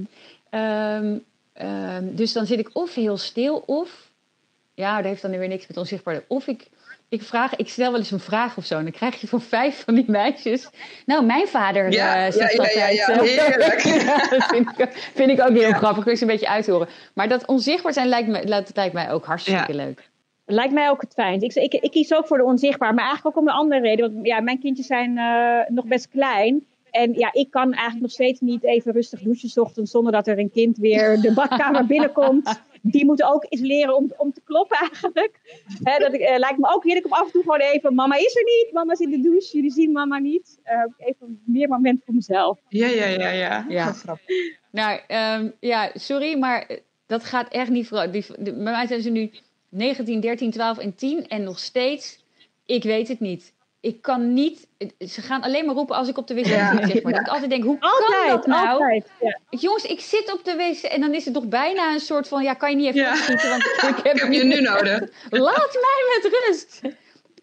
Um, 0.61 1.23
um, 1.67 2.15
dus 2.15 2.33
dan 2.33 2.45
zit 2.45 2.59
ik 2.59 2.69
of 2.73 2.95
heel 2.95 3.17
stil 3.17 3.63
of... 3.65 4.09
Ja, 4.73 4.95
dat 4.95 5.05
heeft 5.05 5.21
dan 5.21 5.31
weer 5.31 5.47
niks 5.47 5.67
met 5.67 5.77
onzichtbaar. 5.77 6.23
Of 6.27 6.47
ik 6.47 6.67
ik, 7.11 7.21
vraag, 7.21 7.55
ik 7.55 7.69
stel 7.69 7.91
wel 7.91 7.99
eens 7.99 8.11
een 8.11 8.19
vraag 8.19 8.57
of 8.57 8.65
zo. 8.65 8.77
En 8.77 8.83
dan 8.83 8.91
krijg 8.91 9.21
je 9.21 9.27
van 9.27 9.41
vijf 9.41 9.83
van 9.83 9.95
die 9.95 10.03
meisjes. 10.07 10.69
Nou, 11.05 11.25
mijn 11.25 11.47
vader 11.47 11.91
ja, 11.91 12.25
uh, 12.25 12.31
zegt 12.31 12.53
ja, 12.53 12.57
altijd. 12.57 12.75
Ja, 12.75 12.87
ja, 12.87 13.21
heerlijk. 13.21 13.83
dat 14.29 14.45
vind 14.45 14.79
ik, 14.79 15.11
vind 15.13 15.29
ik 15.29 15.41
ook 15.41 15.57
heel 15.57 15.71
grappig. 15.71 15.97
Ik 15.97 16.03
wil 16.03 16.15
ze 16.15 16.21
een 16.21 16.27
beetje 16.27 16.47
uithoren. 16.47 16.87
Maar 17.13 17.29
dat 17.29 17.45
onzichtbaar 17.45 17.93
zijn 17.93 18.07
lijkt, 18.07 18.27
me, 18.27 18.45
dat 18.45 18.71
lijkt 18.73 18.93
mij 18.93 19.11
ook 19.11 19.25
hartstikke 19.25 19.73
leuk. 19.73 20.09
Lijkt 20.45 20.73
mij 20.73 20.89
ook 20.89 21.01
het 21.01 21.13
fijn. 21.13 21.41
Ik, 21.41 21.53
ik, 21.53 21.73
ik, 21.73 21.91
kies 21.91 22.13
ook 22.13 22.27
voor 22.27 22.37
de 22.37 22.43
onzichtbaar. 22.43 22.93
Maar 22.93 23.05
eigenlijk 23.05 23.35
ook 23.35 23.41
om 23.43 23.49
een 23.49 23.55
andere 23.55 23.81
reden. 23.81 24.13
Want 24.13 24.25
ja, 24.25 24.39
mijn 24.39 24.59
kindjes 24.59 24.87
zijn 24.87 25.17
uh, 25.17 25.59
nog 25.67 25.85
best 25.85 26.09
klein. 26.09 26.65
En 26.91 27.13
ja, 27.13 27.29
ik 27.33 27.51
kan 27.51 27.73
eigenlijk 27.73 28.01
nog 28.01 28.11
steeds 28.11 28.39
niet 28.39 28.63
even 28.63 28.91
rustig 28.91 29.21
douchen 29.21 29.61
ochtends 29.61 29.91
zonder 29.91 30.11
dat 30.11 30.27
er 30.27 30.39
een 30.39 30.51
kind 30.51 30.77
weer 30.77 31.21
de 31.21 31.33
badkamer 31.33 31.85
binnenkomt 31.85 32.61
die 32.81 33.05
moeten 33.05 33.33
ook 33.33 33.45
eens 33.49 33.61
leren 33.61 33.95
om, 33.95 34.13
om 34.17 34.33
te 34.33 34.41
kloppen 34.43 34.77
eigenlijk. 34.89 35.39
He, 35.83 35.99
dat 35.99 36.13
ik, 36.13 36.21
uh, 36.21 36.37
lijkt 36.37 36.57
me 36.57 36.73
ook 36.73 36.83
heerlijk 36.83 37.05
om 37.05 37.11
af 37.11 37.25
en 37.25 37.31
toe 37.31 37.41
gewoon 37.41 37.59
even, 37.59 37.95
mama 37.95 38.15
is 38.15 38.35
er 38.35 38.43
niet, 38.43 38.69
mama 38.73 38.91
is 38.91 38.99
in 38.99 39.09
de 39.09 39.21
douche, 39.21 39.55
jullie 39.55 39.71
zien 39.71 39.91
mama 39.91 40.19
niet. 40.19 40.59
Uh, 40.65 41.07
even 41.07 41.41
meer 41.45 41.67
moment 41.67 42.01
voor 42.05 42.13
mezelf. 42.13 42.59
Ja, 42.67 42.87
ja, 42.87 43.05
ja, 43.05 43.29
ja. 43.29 43.65
ja. 43.69 43.93
Nou, 44.71 44.99
um, 45.41 45.53
ja, 45.59 45.91
sorry, 45.93 46.37
maar 46.37 46.79
dat 47.05 47.23
gaat 47.23 47.47
echt 47.47 47.69
niet 47.69 47.87
vooruit. 47.87 48.13
Die, 48.13 48.25
bij 48.39 48.53
mij 48.53 48.87
zijn 48.87 49.01
ze 49.01 49.09
nu 49.09 49.31
19, 49.69 50.19
13, 50.19 50.51
12 50.51 50.77
en 50.77 50.95
10 50.95 51.27
en 51.27 51.43
nog 51.43 51.59
steeds, 51.59 52.23
ik 52.65 52.83
weet 52.83 53.07
het 53.07 53.19
niet 53.19 53.53
ik 53.81 54.01
kan 54.01 54.33
niet. 54.33 54.67
Ze 54.99 55.21
gaan 55.21 55.41
alleen 55.41 55.65
maar 55.65 55.75
roepen 55.75 55.95
als 55.95 56.07
ik 56.07 56.17
op 56.17 56.27
de 56.27 56.33
wc 56.33 56.45
zit. 56.45 56.55
Ja, 56.55 56.87
zeg 56.87 57.03
maar. 57.03 57.13
Dat 57.13 57.21
ik 57.21 57.27
altijd 57.27 57.49
denk, 57.49 57.63
hoe 57.63 57.77
altijd, 57.79 58.21
kan 58.21 58.29
dat 58.29 58.45
nou? 58.45 58.67
Altijd, 58.67 59.05
ja. 59.19 59.39
Jongens, 59.49 59.83
ik 59.83 59.99
zit 59.99 60.33
op 60.33 60.45
de 60.45 60.55
wc 60.55 60.91
en 60.91 61.01
dan 61.01 61.13
is 61.13 61.25
het 61.25 61.33
toch 61.33 61.47
bijna 61.47 61.93
een 61.93 61.99
soort 61.99 62.27
van: 62.27 62.43
ja, 62.43 62.53
kan 62.53 62.69
je 62.69 62.75
niet 62.75 62.85
even 62.85 63.01
ja. 63.01 63.15
schieten? 63.15 63.49
Want 63.49 63.63
ik 63.63 63.79
heb, 64.03 64.15
ik 64.15 64.21
heb 64.21 64.31
je 64.31 64.43
nu 64.43 64.61
nodig. 64.61 64.99
Laat 65.29 65.79
mij 65.81 66.21
met 66.21 66.43
rust. 66.47 66.81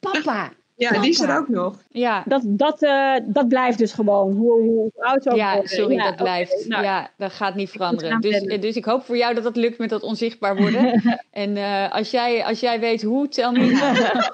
Papa. 0.01 0.51
Ja, 0.75 0.89
Papa. 0.89 1.01
die 1.01 1.11
is 1.11 1.21
er 1.21 1.37
ook 1.39 1.49
nog. 1.49 1.83
Ja. 1.89 2.23
Dat, 2.27 2.43
dat, 2.45 2.83
uh, 2.83 3.15
dat 3.25 3.49
blijft 3.49 3.79
dus 3.79 3.93
gewoon. 3.93 4.33
Hoe, 4.33 4.63
hoe 4.63 4.91
oud 4.97 5.29
ook 5.29 5.37
Ja, 5.37 5.61
sorry, 5.65 5.95
ja, 5.95 6.05
dat 6.05 6.17
blijft. 6.17 6.53
Okay, 6.53 6.67
nou, 6.67 6.85
ja, 6.85 7.11
dat 7.17 7.33
gaat 7.33 7.55
niet 7.55 7.71
veranderen. 7.71 8.21
Dus, 8.21 8.61
dus 8.61 8.77
ik 8.77 8.85
hoop 8.85 9.05
voor 9.05 9.17
jou 9.17 9.35
dat 9.35 9.45
dat 9.45 9.57
lukt 9.57 9.79
met 9.79 9.91
dat 9.91 10.03
onzichtbaar 10.03 10.57
worden. 10.57 11.03
en 11.31 11.57
uh, 11.57 11.93
als, 11.93 12.11
jij, 12.11 12.45
als 12.45 12.61
jij 12.61 12.81
weet 12.81 13.03
hoe, 13.03 13.29
tel 13.29 13.53
me. 13.53 14.27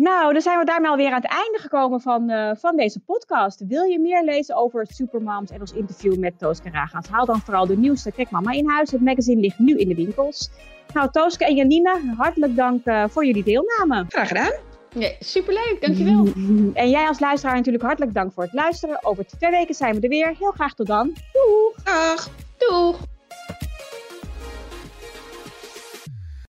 Nou, 0.00 0.32
dan 0.32 0.42
zijn 0.42 0.58
we 0.58 0.64
daarmee 0.64 0.90
alweer 0.90 1.12
aan 1.12 1.20
het 1.20 1.30
einde 1.30 1.58
gekomen 1.58 2.00
van, 2.00 2.30
uh, 2.30 2.50
van 2.54 2.76
deze 2.76 3.00
podcast. 3.00 3.64
Wil 3.66 3.82
je 3.82 3.98
meer 3.98 4.24
lezen 4.24 4.56
over 4.56 4.86
Supermoms 4.86 5.50
en 5.50 5.60
ons 5.60 5.72
interview 5.72 6.18
met 6.18 6.38
Tooske 6.38 6.70
Ragaans? 6.70 7.08
Haal 7.08 7.24
dan 7.24 7.40
vooral 7.40 7.66
de 7.66 7.76
nieuwste 7.76 8.12
Kijk 8.12 8.30
Mama 8.30 8.52
in 8.52 8.68
huis. 8.68 8.90
Het 8.90 9.00
magazine 9.00 9.40
ligt 9.40 9.58
nu 9.58 9.76
in 9.76 9.88
de 9.88 9.94
winkels. 9.94 10.50
Nou, 10.94 11.10
Tooske 11.10 11.44
en 11.44 11.54
Janine, 11.54 12.14
hartelijk 12.16 12.56
dank 12.56 12.86
uh, 12.86 13.04
voor 13.08 13.24
jullie 13.26 13.44
deelname. 13.44 14.04
Graag 14.08 14.28
gedaan. 14.28 14.52
Ja, 14.94 15.10
superleuk, 15.18 15.76
dankjewel. 15.80 16.26
En 16.82 16.90
jij 16.90 17.06
als 17.06 17.20
luisteraar 17.20 17.56
natuurlijk 17.56 17.84
hartelijk 17.84 18.14
dank 18.14 18.32
voor 18.32 18.42
het 18.42 18.52
luisteren. 18.52 19.04
Over 19.04 19.26
twee 19.26 19.50
weken 19.50 19.74
zijn 19.74 19.94
we 19.94 20.00
er 20.00 20.08
weer. 20.08 20.34
Heel 20.38 20.50
graag 20.50 20.74
tot 20.74 20.86
dan. 20.86 21.14
Doeg! 21.32 21.84
Dag! 21.84 22.28
Doeg! 22.58 23.00